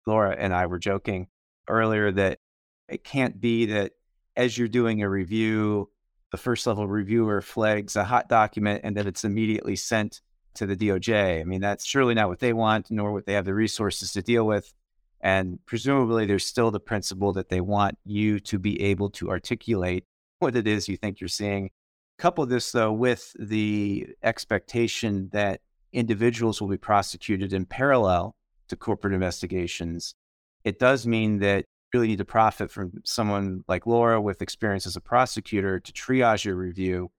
Laura 0.08 0.34
and 0.39 0.54
I 0.54 0.67
were 0.67 0.80
joking 0.80 1.27
earlier 1.67 2.13
that 2.13 2.39
it 2.88 3.04
can't 3.04 3.41
be 3.41 3.65
that 3.65 3.91
as 4.38 4.58
you're 4.58 4.69
doing 4.69 5.04
a 5.04 5.10
review, 5.10 5.89
the 6.32 6.38
first 6.38 6.65
level 6.65 6.88
reviewer 6.88 7.41
flags 7.41 7.97
a 7.97 8.06
hot 8.06 8.30
document 8.30 8.86
and 8.86 8.95
then 8.95 9.06
it's 9.06 9.25
immediately 9.25 9.75
sent 9.75 10.21
to 10.54 10.65
the 10.65 10.77
DOJ. 10.77 11.41
I 11.41 11.43
mean, 11.43 11.60
that's 11.60 11.86
surely 11.86 12.13
not 12.13 12.30
what 12.30 12.39
they 12.39 12.54
want, 12.54 12.89
nor 12.89 13.12
what 13.12 13.25
they 13.25 13.34
have 13.34 13.43
the 13.43 13.54
resources 13.54 14.13
to 14.13 14.21
deal 14.21 14.47
with. 14.47 14.73
And 15.21 15.60
presumably, 15.65 16.25
there's 16.25 16.45
still 16.45 16.71
the 16.71 16.79
principle 16.79 17.31
that 17.34 17.49
they 17.49 17.62
want 17.62 17.97
you 18.03 18.39
to 18.41 18.57
be 18.57 18.81
able 18.81 19.10
to 19.12 19.29
articulate 19.29 20.05
what 20.39 20.55
it 20.55 20.67
is 20.67 20.89
you 20.89 20.97
think 20.97 21.21
you're 21.21 21.27
seeing. 21.27 21.69
Couple 22.17 22.45
this, 22.45 22.71
though, 22.71 22.91
with 22.91 23.31
the 23.39 24.07
expectation 24.23 25.29
that 25.31 25.62
individuals 25.93 26.60
will 26.60 26.67
be 26.67 26.77
prosecuted 26.77 27.53
in 27.53 27.65
parallel 27.65 28.36
to 28.69 28.75
corporate 28.75 29.13
investigations. 29.13 30.15
It 30.63 30.79
does 30.79 31.05
mean 31.05 31.39
that 31.39 31.60
you 31.60 31.99
really 31.99 32.07
need 32.07 32.19
to 32.19 32.25
profit 32.25 32.71
from 32.71 32.93
someone 33.03 33.63
like 33.67 33.86
Laura 33.86 34.21
with 34.21 34.41
experience 34.41 34.88
as 34.88 34.95
a 34.95 35.01
prosecutor 35.01 35.79
to 35.79 35.91
triage 35.91 36.45
your 36.45 36.55
review. 36.55 37.12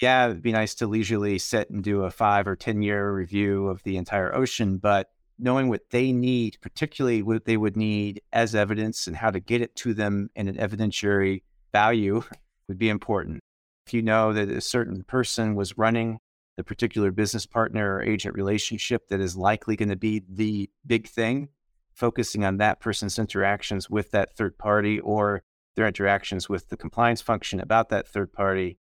Yeah, 0.00 0.26
it'd 0.26 0.42
be 0.42 0.52
nice 0.52 0.74
to 0.76 0.86
leisurely 0.86 1.38
sit 1.38 1.70
and 1.70 1.82
do 1.82 2.04
a 2.04 2.10
five 2.10 2.46
or 2.46 2.54
10 2.54 2.82
year 2.82 3.12
review 3.12 3.68
of 3.68 3.82
the 3.82 3.96
entire 3.96 4.32
ocean, 4.34 4.78
but 4.78 5.08
knowing 5.38 5.68
what 5.68 5.90
they 5.90 6.12
need, 6.12 6.58
particularly 6.60 7.22
what 7.22 7.44
they 7.44 7.56
would 7.56 7.76
need 7.76 8.20
as 8.32 8.54
evidence 8.54 9.06
and 9.06 9.16
how 9.16 9.30
to 9.30 9.40
get 9.40 9.60
it 9.60 9.74
to 9.76 9.94
them 9.94 10.30
in 10.34 10.48
an 10.48 10.56
evidentiary 10.56 11.42
value 11.72 12.22
would 12.68 12.78
be 12.78 12.88
important. 12.88 13.40
If 13.86 13.94
you 13.94 14.02
know 14.02 14.32
that 14.32 14.50
a 14.50 14.60
certain 14.60 15.04
person 15.04 15.54
was 15.54 15.78
running 15.78 16.18
the 16.56 16.64
particular 16.64 17.12
business 17.12 17.46
partner 17.46 17.94
or 17.94 18.02
agent 18.02 18.34
relationship 18.34 19.08
that 19.08 19.20
is 19.20 19.36
likely 19.36 19.76
going 19.76 19.88
to 19.88 19.96
be 19.96 20.22
the 20.28 20.68
big 20.86 21.08
thing, 21.08 21.48
focusing 21.94 22.44
on 22.44 22.56
that 22.58 22.80
person's 22.80 23.18
interactions 23.18 23.88
with 23.88 24.10
that 24.10 24.36
third 24.36 24.58
party 24.58 24.98
or 25.00 25.42
their 25.76 25.86
interactions 25.86 26.48
with 26.48 26.68
the 26.68 26.76
compliance 26.76 27.20
function 27.20 27.60
about 27.60 27.88
that 27.90 28.08
third 28.08 28.32
party 28.32 28.76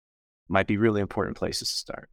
might 0.49 0.65
be 0.65 0.77
really 0.77 1.01
important 1.01 1.37
places 1.37 1.69
to 1.69 1.75
start. 1.75 2.09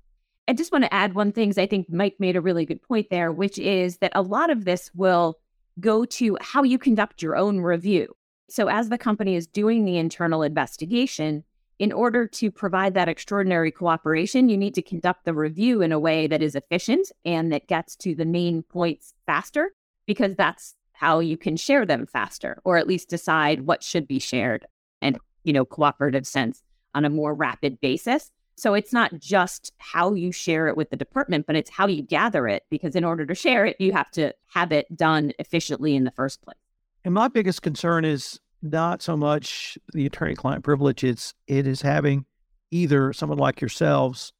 I 0.46 0.52
just 0.52 0.72
want 0.72 0.84
to 0.84 0.92
add 0.92 1.14
one 1.14 1.32
thing. 1.32 1.54
I 1.56 1.66
think 1.66 1.90
Mike 1.90 2.16
made 2.18 2.36
a 2.36 2.40
really 2.40 2.66
good 2.66 2.82
point 2.82 3.08
there, 3.10 3.32
which 3.32 3.58
is 3.58 3.98
that 3.98 4.12
a 4.14 4.22
lot 4.22 4.50
of 4.50 4.64
this 4.64 4.90
will 4.94 5.38
go 5.80 6.04
to 6.04 6.36
how 6.40 6.62
you 6.62 6.78
conduct 6.78 7.22
your 7.22 7.36
own 7.36 7.60
review. 7.60 8.14
So, 8.50 8.68
as 8.68 8.90
the 8.90 8.98
company 8.98 9.36
is 9.36 9.46
doing 9.46 9.84
the 9.84 9.96
internal 9.96 10.42
investigation, 10.42 11.44
in 11.78 11.92
order 11.92 12.26
to 12.26 12.50
provide 12.50 12.94
that 12.94 13.08
extraordinary 13.08 13.72
cooperation, 13.72 14.48
you 14.48 14.56
need 14.56 14.74
to 14.74 14.82
conduct 14.82 15.24
the 15.24 15.34
review 15.34 15.82
in 15.82 15.92
a 15.92 15.98
way 15.98 16.26
that 16.26 16.42
is 16.42 16.54
efficient 16.54 17.10
and 17.24 17.52
that 17.52 17.66
gets 17.66 17.96
to 17.96 18.14
the 18.14 18.24
main 18.24 18.62
points 18.62 19.14
faster, 19.26 19.72
because 20.06 20.36
that's 20.36 20.74
how 20.92 21.18
you 21.18 21.36
can 21.36 21.56
share 21.56 21.84
them 21.84 22.06
faster, 22.06 22.60
or 22.64 22.76
at 22.76 22.86
least 22.86 23.08
decide 23.08 23.62
what 23.62 23.82
should 23.82 24.06
be 24.06 24.20
shared 24.20 24.66
and, 25.02 25.18
you 25.42 25.52
know, 25.52 25.64
cooperative 25.64 26.26
sense 26.26 26.62
on 26.94 27.04
a 27.04 27.10
more 27.10 27.34
rapid 27.34 27.80
basis. 27.80 28.30
So 28.56 28.74
it's 28.74 28.92
not 28.92 29.18
just 29.18 29.72
how 29.78 30.14
you 30.14 30.32
share 30.32 30.68
it 30.68 30.76
with 30.76 30.90
the 30.90 30.96
department, 30.96 31.46
but 31.46 31.56
it's 31.56 31.70
how 31.70 31.86
you 31.86 32.02
gather 32.02 32.46
it. 32.46 32.64
Because 32.70 32.94
in 32.94 33.04
order 33.04 33.26
to 33.26 33.34
share 33.34 33.66
it, 33.66 33.76
you 33.80 33.92
have 33.92 34.10
to 34.12 34.32
have 34.46 34.72
it 34.72 34.94
done 34.96 35.32
efficiently 35.38 35.96
in 35.96 36.04
the 36.04 36.10
first 36.12 36.42
place. 36.42 36.56
And 37.04 37.14
my 37.14 37.28
biggest 37.28 37.62
concern 37.62 38.04
is 38.04 38.40
not 38.62 39.02
so 39.02 39.16
much 39.16 39.76
the 39.92 40.06
attorney 40.06 40.34
client 40.34 40.64
privilege, 40.64 41.04
it's 41.04 41.34
it 41.46 41.66
is 41.66 41.82
having 41.82 42.24
either 42.70 43.12
someone 43.12 43.38
like 43.38 43.60
yourselves 43.60 44.32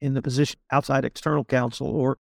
in 0.00 0.14
the 0.14 0.22
position 0.22 0.58
outside 0.70 1.04
external 1.04 1.44
counsel 1.44 1.88
or 1.88 2.18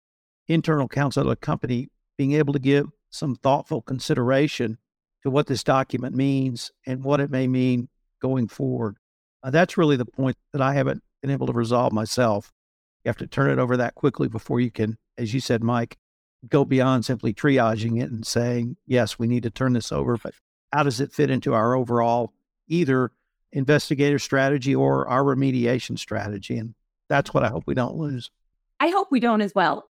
internal 0.47 0.87
counsel 0.87 1.23
of 1.23 1.29
a 1.29 1.35
company 1.35 1.89
being 2.17 2.33
able 2.33 2.53
to 2.53 2.59
give 2.59 2.87
some 3.09 3.35
thoughtful 3.35 3.81
consideration 3.81 4.77
to 5.23 5.29
what 5.29 5.47
this 5.47 5.63
document 5.63 6.15
means 6.15 6.71
and 6.85 7.03
what 7.03 7.19
it 7.19 7.29
may 7.29 7.47
mean 7.47 7.89
going 8.21 8.47
forward. 8.47 8.97
Uh, 9.43 9.49
that's 9.49 9.77
really 9.77 9.95
the 9.95 10.05
point 10.05 10.37
that 10.53 10.61
I 10.61 10.73
haven't 10.73 11.03
been 11.21 11.31
able 11.31 11.47
to 11.47 11.53
resolve 11.53 11.93
myself. 11.93 12.51
You 13.03 13.09
have 13.09 13.17
to 13.17 13.27
turn 13.27 13.49
it 13.49 13.59
over 13.59 13.77
that 13.77 13.95
quickly 13.95 14.27
before 14.27 14.59
you 14.59 14.71
can, 14.71 14.97
as 15.17 15.33
you 15.33 15.39
said, 15.39 15.63
Mike, 15.63 15.97
go 16.47 16.65
beyond 16.65 17.05
simply 17.05 17.33
triaging 17.33 18.01
it 18.01 18.11
and 18.11 18.25
saying, 18.25 18.77
yes, 18.85 19.19
we 19.19 19.27
need 19.27 19.43
to 19.43 19.49
turn 19.49 19.73
this 19.73 19.91
over, 19.91 20.17
but 20.17 20.33
how 20.71 20.83
does 20.83 20.99
it 20.99 21.11
fit 21.11 21.29
into 21.29 21.53
our 21.53 21.75
overall 21.75 22.33
either 22.67 23.11
investigator 23.51 24.19
strategy 24.19 24.75
or 24.75 25.07
our 25.07 25.23
remediation 25.23 25.97
strategy? 25.97 26.57
And 26.57 26.75
that's 27.09 27.33
what 27.33 27.43
I 27.43 27.49
hope 27.49 27.63
we 27.65 27.73
don't 27.73 27.95
lose. 27.95 28.29
I 28.79 28.89
hope 28.89 29.07
we 29.11 29.19
don't 29.19 29.41
as 29.41 29.53
well. 29.55 29.89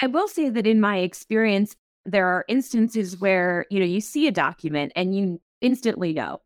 I 0.00 0.06
will 0.06 0.28
say 0.28 0.48
that 0.50 0.66
in 0.66 0.80
my 0.80 0.98
experience, 0.98 1.76
there 2.04 2.26
are 2.26 2.44
instances 2.48 3.20
where, 3.20 3.66
you 3.70 3.80
know, 3.80 3.86
you 3.86 4.00
see 4.00 4.26
a 4.26 4.32
document 4.32 4.92
and 4.96 5.14
you 5.14 5.40
instantly 5.60 6.12
know 6.12 6.40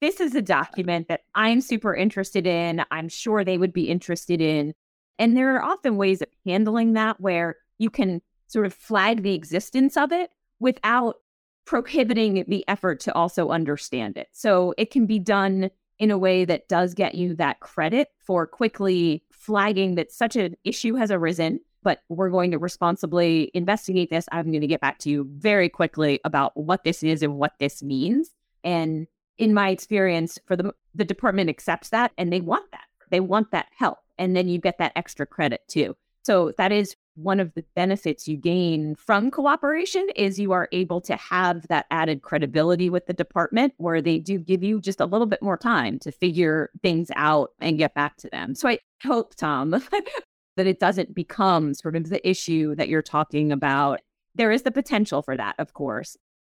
this 0.00 0.20
is 0.20 0.34
a 0.34 0.42
document 0.42 1.08
that 1.08 1.22
I'm 1.34 1.60
super 1.60 1.94
interested 1.94 2.46
in. 2.46 2.84
I'm 2.90 3.08
sure 3.08 3.44
they 3.44 3.58
would 3.58 3.72
be 3.72 3.88
interested 3.88 4.40
in. 4.40 4.74
And 5.18 5.36
there 5.36 5.54
are 5.56 5.62
often 5.62 5.96
ways 5.96 6.20
of 6.22 6.28
handling 6.44 6.94
that 6.94 7.20
where 7.20 7.56
you 7.78 7.90
can 7.90 8.20
sort 8.46 8.66
of 8.66 8.74
flag 8.74 9.22
the 9.22 9.34
existence 9.34 9.96
of 9.96 10.12
it 10.12 10.30
without 10.60 11.16
prohibiting 11.64 12.44
the 12.48 12.64
effort 12.68 13.00
to 13.00 13.14
also 13.14 13.48
understand 13.48 14.16
it. 14.16 14.28
So 14.32 14.74
it 14.76 14.90
can 14.90 15.06
be 15.06 15.18
done 15.18 15.70
in 15.98 16.10
a 16.10 16.18
way 16.18 16.44
that 16.44 16.68
does 16.68 16.94
get 16.94 17.14
you 17.14 17.34
that 17.36 17.60
credit 17.60 18.08
for 18.18 18.46
quickly 18.46 19.22
flagging 19.30 19.94
that 19.94 20.12
such 20.12 20.36
an 20.36 20.56
issue 20.64 20.94
has 20.94 21.10
arisen, 21.10 21.60
but 21.82 22.02
we're 22.08 22.30
going 22.30 22.50
to 22.50 22.58
responsibly 22.58 23.50
investigate 23.54 24.10
this. 24.10 24.26
I'm 24.32 24.50
going 24.50 24.60
to 24.60 24.66
get 24.66 24.80
back 24.80 24.98
to 25.00 25.10
you 25.10 25.28
very 25.30 25.68
quickly 25.68 26.20
about 26.24 26.56
what 26.56 26.84
this 26.84 27.02
is 27.02 27.22
and 27.22 27.36
what 27.36 27.52
this 27.60 27.82
means. 27.82 28.30
And 28.64 29.06
in 29.38 29.54
my 29.54 29.70
experience, 29.70 30.38
for 30.46 30.56
the 30.56 30.74
the 30.94 31.04
department 31.04 31.50
accepts 31.50 31.88
that 31.90 32.12
and 32.16 32.32
they 32.32 32.40
want 32.40 32.70
that. 32.72 32.84
They 33.10 33.20
want 33.20 33.50
that 33.50 33.66
help. 33.76 33.98
And 34.18 34.36
then 34.36 34.48
you 34.48 34.58
get 34.58 34.78
that 34.78 34.92
extra 34.96 35.26
credit 35.26 35.62
too. 35.68 35.96
So 36.22 36.52
that 36.56 36.72
is 36.72 36.96
one 37.16 37.38
of 37.38 37.52
the 37.54 37.64
benefits 37.76 38.26
you 38.26 38.36
gain 38.36 38.94
from 38.96 39.30
cooperation 39.30 40.06
is 40.16 40.38
you 40.38 40.52
are 40.52 40.68
able 40.72 41.00
to 41.02 41.14
have 41.16 41.66
that 41.68 41.86
added 41.90 42.22
credibility 42.22 42.90
with 42.90 43.06
the 43.06 43.12
department 43.12 43.74
where 43.76 44.00
they 44.00 44.18
do 44.18 44.38
give 44.38 44.62
you 44.62 44.80
just 44.80 45.00
a 45.00 45.06
little 45.06 45.26
bit 45.26 45.42
more 45.42 45.56
time 45.56 45.98
to 46.00 46.10
figure 46.10 46.70
things 46.82 47.10
out 47.14 47.50
and 47.60 47.78
get 47.78 47.94
back 47.94 48.16
to 48.16 48.28
them. 48.30 48.54
So 48.54 48.68
I 48.68 48.78
hope, 49.04 49.34
Tom, 49.36 49.70
that 50.56 50.66
it 50.66 50.80
doesn't 50.80 51.14
become 51.14 51.74
sort 51.74 51.94
of 51.94 52.08
the 52.08 52.26
issue 52.28 52.74
that 52.76 52.88
you're 52.88 53.02
talking 53.02 53.52
about. 53.52 54.00
There 54.34 54.50
is 54.50 54.62
the 54.62 54.72
potential 54.72 55.22
for 55.22 55.36
that, 55.36 55.54
of 55.58 55.74
course. 55.74 56.16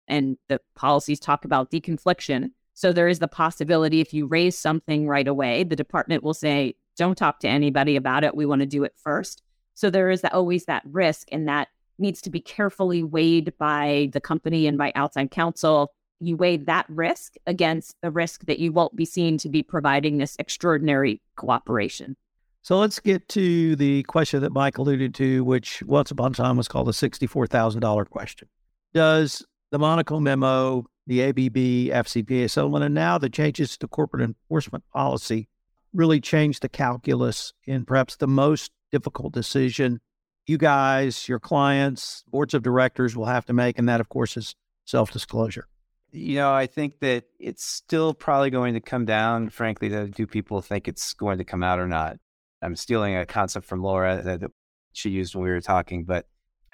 And 0.07 0.37
the 0.47 0.61
policies 0.75 1.19
talk 1.19 1.43
about 1.43 1.71
deconfliction. 1.71 2.51
So 2.75 2.91
there 2.91 3.07
is 3.07 3.19
the 3.19 3.27
possibility 3.27 4.01
if 4.01 4.13
you 4.13 4.27
raise 4.27 4.57
something 4.57 5.07
right 5.07 5.27
away, 5.27 5.63
the 5.63 5.77
department 5.77 6.23
will 6.23 6.33
say, 6.33 6.75
don't 6.97 7.17
talk 7.17 7.39
to 7.39 7.47
anybody 7.47 7.95
about 7.95 8.23
it. 8.25 8.35
We 8.35 8.45
want 8.45 8.59
to 8.59 8.65
do 8.65 8.83
it 8.83 8.93
first. 8.97 9.41
So 9.73 9.89
there 9.89 10.09
is 10.09 10.23
always 10.25 10.65
that 10.65 10.83
risk, 10.85 11.27
and 11.31 11.47
that 11.47 11.69
needs 11.97 12.21
to 12.23 12.29
be 12.29 12.41
carefully 12.41 13.01
weighed 13.01 13.53
by 13.57 14.09
the 14.11 14.21
company 14.21 14.67
and 14.67 14.77
by 14.77 14.91
outside 14.93 15.31
counsel. 15.31 15.93
You 16.19 16.35
weigh 16.35 16.57
that 16.57 16.85
risk 16.89 17.35
against 17.47 17.95
the 18.01 18.11
risk 18.11 18.45
that 18.45 18.59
you 18.59 18.73
won't 18.73 18.95
be 18.95 19.05
seen 19.05 19.37
to 19.39 19.49
be 19.49 19.63
providing 19.63 20.17
this 20.17 20.35
extraordinary 20.37 21.21
cooperation. 21.37 22.17
So 22.61 22.77
let's 22.77 22.99
get 22.99 23.29
to 23.29 23.75
the 23.75 24.03
question 24.03 24.41
that 24.41 24.51
Mike 24.51 24.77
alluded 24.77 25.13
to, 25.15 25.43
which 25.45 25.81
once 25.83 26.11
upon 26.11 26.31
a 26.31 26.35
time 26.35 26.57
was 26.57 26.67
called 26.67 26.87
the 26.87 26.91
$64,000 26.91 28.09
question. 28.09 28.49
Does 28.93 29.45
the 29.71 29.79
Monaco 29.79 30.19
memo, 30.19 30.85
the 31.07 31.23
ABB, 31.23 31.95
FCPA 32.05 32.49
settlement, 32.49 32.83
and 32.83 32.95
now 32.95 33.17
the 33.17 33.29
changes 33.29 33.77
to 33.77 33.87
corporate 33.87 34.23
enforcement 34.23 34.83
policy 34.93 35.47
really 35.93 36.19
change 36.19 36.59
the 36.59 36.69
calculus 36.69 37.53
in 37.65 37.85
perhaps 37.85 38.15
the 38.17 38.27
most 38.27 38.71
difficult 38.91 39.33
decision 39.33 39.99
you 40.47 40.57
guys, 40.57 41.27
your 41.27 41.39
clients, 41.39 42.23
boards 42.27 42.53
of 42.53 42.63
directors 42.63 43.15
will 43.15 43.25
have 43.25 43.45
to 43.45 43.53
make. 43.53 43.79
And 43.79 43.89
that, 43.89 43.99
of 43.99 44.09
course, 44.09 44.37
is 44.37 44.55
self 44.85 45.11
disclosure. 45.11 45.67
You 46.11 46.35
know, 46.35 46.53
I 46.53 46.67
think 46.67 46.99
that 46.99 47.25
it's 47.39 47.65
still 47.65 48.13
probably 48.13 48.49
going 48.49 48.73
to 48.75 48.79
come 48.79 49.05
down, 49.05 49.49
frankly, 49.49 49.89
to 49.89 50.07
do 50.07 50.25
people 50.25 50.61
think 50.61 50.87
it's 50.87 51.13
going 51.13 51.39
to 51.39 51.43
come 51.43 51.63
out 51.63 51.79
or 51.79 51.87
not? 51.87 52.17
I'm 52.61 52.75
stealing 52.75 53.15
a 53.15 53.25
concept 53.25 53.65
from 53.65 53.81
Laura 53.81 54.21
that 54.21 54.49
she 54.93 55.09
used 55.09 55.35
when 55.35 55.43
we 55.43 55.49
were 55.49 55.61
talking, 55.61 56.05
but 56.05 56.25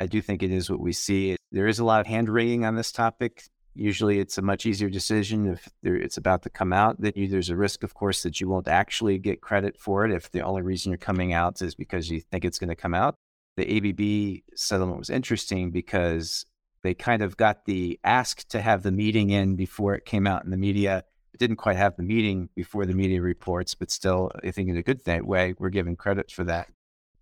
I 0.02 0.08
do 0.08 0.20
think 0.20 0.42
it 0.42 0.52
is 0.52 0.68
what 0.68 0.80
we 0.80 0.94
see. 0.94 1.36
There 1.52 1.68
is 1.68 1.78
a 1.78 1.86
lot 1.86 2.02
of 2.02 2.08
hand 2.08 2.28
wringing 2.28 2.66
on 2.66 2.76
this 2.76 2.92
topic. 2.92 3.44
Usually, 3.76 4.18
it's 4.18 4.40
a 4.40 4.42
much 4.42 4.66
easier 4.66 4.90
decision 4.90 5.46
if 5.46 5.70
it's 5.84 6.18
about 6.18 6.42
to 6.42 6.50
come 6.50 6.74
out. 6.74 7.00
That 7.02 7.16
you, 7.16 7.28
there's 7.28 7.52
a 7.52 7.56
risk, 7.56 7.84
of 7.84 7.94
course, 7.94 8.24
that 8.24 8.42
you 8.42 8.50
won't 8.50 8.68
actually 8.68 9.20
get 9.20 9.42
credit 9.42 9.78
for 9.78 10.04
it 10.04 10.12
if 10.12 10.32
the 10.32 10.42
only 10.42 10.64
reason 10.64 10.92
you're 10.92 10.98
coming 10.98 11.34
out 11.34 11.62
is 11.62 11.76
because 11.76 12.10
you 12.10 12.20
think 12.20 12.44
it's 12.44 12.58
going 12.58 12.70
to 12.70 12.76
come 12.76 12.96
out. 12.96 13.14
The 13.58 13.78
ABB 13.78 14.58
settlement 14.58 14.98
was 14.98 15.12
interesting 15.12 15.70
because 15.70 16.48
they 16.82 16.96
kind 16.96 17.22
of 17.22 17.38
got 17.38 17.66
the 17.66 18.00
ask 18.04 18.48
to 18.48 18.60
have 18.60 18.82
the 18.82 18.92
meeting 18.92 19.30
in 19.30 19.56
before 19.56 19.94
it 19.94 20.06
came 20.06 20.26
out 20.26 20.44
in 20.44 20.50
the 20.50 20.58
media. 20.58 21.04
It 21.32 21.38
didn't 21.40 21.58
quite 21.58 21.78
have 21.78 21.96
the 21.96 22.02
meeting 22.02 22.50
before 22.56 22.88
the 22.88 22.96
media 22.96 23.22
reports, 23.22 23.76
but 23.76 23.92
still, 23.92 24.32
I 24.44 24.50
think 24.50 24.68
in 24.68 24.78
a 24.78 24.82
good 24.82 25.02
way, 25.28 25.54
we're 25.60 25.70
given 25.70 25.96
credit 25.96 26.32
for 26.32 26.44
that. 26.46 26.70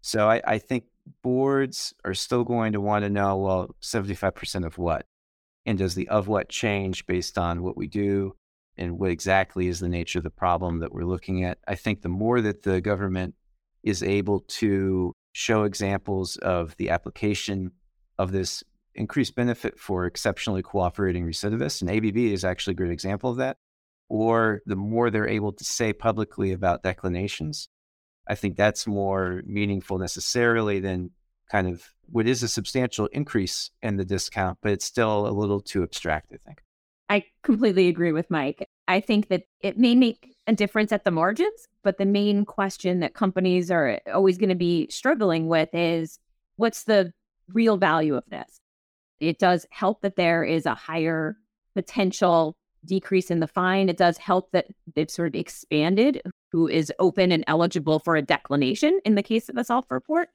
So 0.02 0.30
I, 0.30 0.42
I 0.46 0.58
think 0.60 0.86
boards 1.22 1.94
are 2.04 2.14
still 2.14 2.44
going 2.44 2.74
to 2.74 2.82
want 2.82 3.04
to 3.04 3.10
know 3.10 3.38
well, 3.38 3.76
75% 3.82 4.66
of 4.66 4.78
what? 4.78 5.06
And 5.66 5.78
does 5.78 5.96
the 5.96 6.08
of 6.08 6.28
what 6.28 6.50
change 6.50 7.06
based 7.06 7.38
on 7.38 7.62
what 7.62 7.78
we 7.78 7.88
do 7.88 8.36
and 8.78 8.98
what 8.98 9.12
exactly 9.12 9.68
is 9.68 9.80
the 9.80 9.90
nature 9.90 10.20
of 10.20 10.24
the 10.24 10.30
problem 10.30 10.80
that 10.80 10.94
we're 10.94 11.04
looking 11.04 11.44
at? 11.44 11.60
I 11.68 11.76
think 11.76 12.02
the 12.02 12.10
more 12.10 12.42
that 12.42 12.64
the 12.64 12.82
government 12.82 13.36
is 13.84 14.04
able 14.04 14.42
to 14.42 15.14
show 15.34 15.64
examples 15.64 16.38
of 16.38 16.76
the 16.78 16.90
application 16.90 17.72
of 18.18 18.32
this 18.32 18.64
increased 18.96 19.36
benefit 19.36 19.80
for 19.80 20.06
exceptionally 20.06 20.62
cooperating 20.62 21.26
recidivists, 21.26 21.82
and 21.82 21.90
ABB 21.90 22.18
is 22.18 22.44
actually 22.44 22.74
a 22.74 22.76
great 22.76 22.92
example 22.92 23.30
of 23.30 23.38
that, 23.38 23.58
or 24.10 24.62
the 24.66 24.76
more 24.76 25.10
they're 25.10 25.28
able 25.28 25.54
to 25.54 25.64
say 25.64 25.94
publicly 25.94 26.52
about 26.52 26.84
declinations, 26.84 27.70
I 28.30 28.36
think 28.36 28.56
that's 28.56 28.86
more 28.86 29.42
meaningful 29.46 29.98
necessarily 29.98 30.80
than 30.80 31.10
kind 31.52 31.68
of 31.68 31.84
what 32.06 32.28
is 32.28 32.44
a 32.44 32.48
substantial 32.48 33.08
increase 33.08 33.72
in 33.82 33.98
the 33.98 34.06
discount, 34.06 34.60
but 34.62 34.72
it's 34.72 34.86
still 34.86 35.28
a 35.28 35.32
little 35.32 35.60
too 35.60 35.82
abstract, 35.84 36.32
I 36.32 36.38
think. 36.46 36.62
I 37.10 37.26
completely 37.44 37.88
agree 37.88 38.12
with 38.12 38.30
Mike. 38.30 38.68
I 38.88 39.02
think 39.02 39.30
that 39.30 39.44
it 39.62 39.80
may 39.80 39.96
make 39.96 40.36
a 40.46 40.54
difference 40.54 40.92
at 40.92 41.06
the 41.06 41.12
margins, 41.12 41.68
but 41.84 41.98
the 41.98 42.06
main 42.06 42.46
question 42.46 43.00
that 43.00 43.16
companies 43.16 43.72
are 43.72 44.00
always 44.14 44.38
going 44.38 44.50
to 44.50 44.56
be 44.56 44.88
struggling 44.92 45.48
with 45.48 45.70
is 45.74 46.20
what's 46.58 46.84
the 46.84 47.12
real 47.52 47.78
value 47.78 48.16
of 48.16 48.24
this? 48.30 48.60
It 49.20 49.40
does 49.40 49.66
help 49.72 50.02
that 50.02 50.16
there 50.16 50.44
is 50.44 50.68
a 50.68 50.76
higher 50.76 51.36
potential 51.74 52.56
decrease 52.86 53.32
in 53.32 53.40
the 53.40 53.48
fine. 53.48 53.90
It 53.90 53.98
does 53.98 54.18
help 54.18 54.52
that 54.52 54.68
they've 54.96 55.10
sort 55.10 55.36
of 55.36 55.40
expanded 55.40 56.22
who 56.52 56.68
is 56.68 56.92
open 57.00 57.32
and 57.32 57.44
eligible 57.48 58.00
for 58.00 58.16
a 58.16 58.22
declination 58.22 59.00
in 59.06 59.16
the 59.16 59.24
case 59.24 59.50
of 59.50 59.58
a 59.58 59.64
self 59.64 59.90
report 59.90 60.30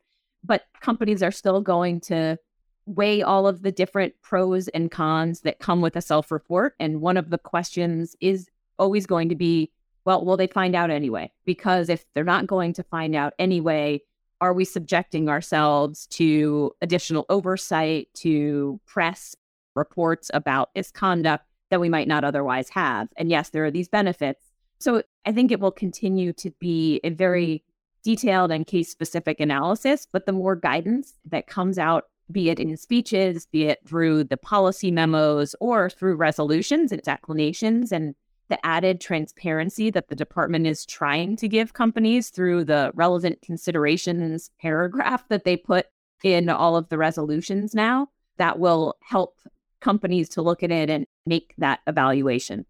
but 0.45 0.67
companies 0.81 1.23
are 1.23 1.33
still 1.33 1.61
going 1.61 2.01
to 2.01 2.39
weigh 2.87 3.23
all 3.23 3.47
of 3.47 3.63
the 3.63 3.73
different 3.73 4.15
pros 4.23 4.69
and 4.69 4.91
cons 4.91 5.41
that 5.41 5.59
come 5.59 5.81
with 5.81 5.97
a 5.97 6.03
self 6.03 6.31
report. 6.31 6.75
And 6.79 7.01
one 7.01 7.17
of 7.17 7.31
the 7.31 7.39
questions 7.39 8.15
is 8.21 8.49
always 8.79 9.07
going 9.07 9.31
to 9.31 9.35
be 9.35 9.71
well, 10.05 10.23
will 10.23 10.37
they 10.37 10.47
find 10.47 10.75
out 10.75 10.91
anyway? 10.91 11.33
Because 11.47 11.89
if 11.89 12.05
they're 12.13 12.25
not 12.25 12.47
going 12.47 12.75
to 12.75 12.83
find 12.83 13.17
out 13.17 13.33
anyway, 13.39 14.03
are 14.39 14.53
we 14.53 14.67
subjecting 14.67 15.31
ourselves 15.31 16.07
to 16.09 16.73
additional 16.83 17.25
oversight, 17.31 18.09
to 18.13 18.79
press 18.85 19.35
reports 19.75 20.31
about 20.35 20.69
misconduct 20.75 21.47
that 21.71 21.81
we 21.81 21.89
might 21.89 22.07
not 22.07 22.23
otherwise 22.23 22.69
have? 22.69 23.09
And 23.17 23.31
yes, 23.31 23.49
there 23.49 23.65
are 23.65 23.71
these 23.71 23.89
benefits. 23.89 24.44
So 24.79 25.03
I 25.25 25.33
think 25.33 25.51
it 25.51 25.61
will 25.61 25.71
continue 25.71 26.33
to 26.35 26.51
be 26.61 27.01
a 27.05 27.11
very 27.11 27.65
detailed 28.03 28.53
and 28.53 28.67
case 28.67 28.91
specific 28.91 29.41
analysis, 29.41 30.07
but 30.11 30.27
the 30.27 30.33
more 30.33 30.57
guidance 30.57 31.15
that 31.25 31.47
comes 31.47 31.79
out, 31.79 32.05
be 32.31 32.51
it 32.51 32.61
in 32.61 32.77
speeches, 32.77 33.47
be 33.47 33.65
it 33.65 33.81
through 33.87 34.25
the 34.25 34.37
policy 34.37 34.91
memos 34.91 35.55
or 35.61 35.89
through 35.89 36.17
resolutions 36.17 36.93
and 36.93 37.03
declinations, 37.03 37.93
and 37.93 38.15
the 38.49 38.67
added 38.67 39.01
transparency 39.01 39.91
that 39.91 40.09
the 40.09 40.15
department 40.15 40.67
is 40.67 40.85
trying 40.85 41.35
to 41.37 41.49
give 41.49 41.73
companies 41.73 42.29
through 42.29 42.65
the 42.65 42.93
relevant 42.95 43.41
considerations 43.41 44.51
paragraph 44.61 45.27
that 45.29 45.45
they 45.45 45.57
put 45.57 45.87
in 46.23 46.51
all 46.51 46.77
of 46.77 46.89
the 46.91 46.99
resolutions 46.99 47.75
now, 47.75 48.09
that 48.37 48.59
will 48.59 48.97
help 49.03 49.39
companies 49.81 50.29
to 50.31 50.43
look 50.43 50.63
at 50.63 50.71
it 50.71 50.91
and 50.91 51.07
make 51.27 51.55
that 51.59 51.81
evaluation. 51.87 52.67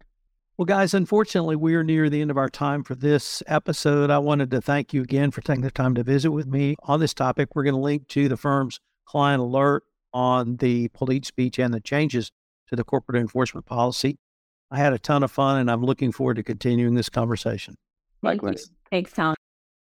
Well, 0.57 0.65
guys, 0.65 0.93
unfortunately, 0.93 1.57
we 1.57 1.75
are 1.75 1.83
near 1.83 2.09
the 2.09 2.21
end 2.21 2.31
of 2.31 2.37
our 2.37 2.47
time 2.47 2.85
for 2.85 2.95
this 2.95 3.43
episode. 3.45 4.09
I 4.09 4.19
wanted 4.19 4.51
to 4.51 4.61
thank 4.61 4.93
you 4.93 5.01
again 5.01 5.31
for 5.31 5.41
taking 5.41 5.63
the 5.63 5.71
time 5.71 5.95
to 5.95 6.03
visit 6.03 6.31
with 6.31 6.47
me 6.47 6.77
on 6.83 7.01
this 7.01 7.13
topic. 7.13 7.49
We're 7.53 7.63
going 7.63 7.75
to 7.75 7.81
link 7.81 8.07
to 8.09 8.29
the 8.29 8.37
firm's 8.37 8.79
client 9.03 9.41
alert 9.41 9.83
on 10.13 10.55
the 10.55 10.87
Polite 10.89 11.25
speech 11.25 11.59
and 11.59 11.73
the 11.73 11.81
changes 11.81 12.31
to 12.69 12.77
the 12.77 12.85
corporate 12.85 13.19
enforcement 13.19 13.65
policy. 13.65 14.17
I 14.71 14.77
had 14.77 14.93
a 14.93 14.97
ton 14.97 15.23
of 15.23 15.31
fun 15.31 15.59
and 15.59 15.69
I'm 15.69 15.83
looking 15.83 16.13
forward 16.13 16.37
to 16.37 16.43
continuing 16.43 16.93
this 16.93 17.09
conversation. 17.09 17.75
Likewise. 18.21 18.69
Thanks, 18.89 19.11
Tom. 19.11 19.35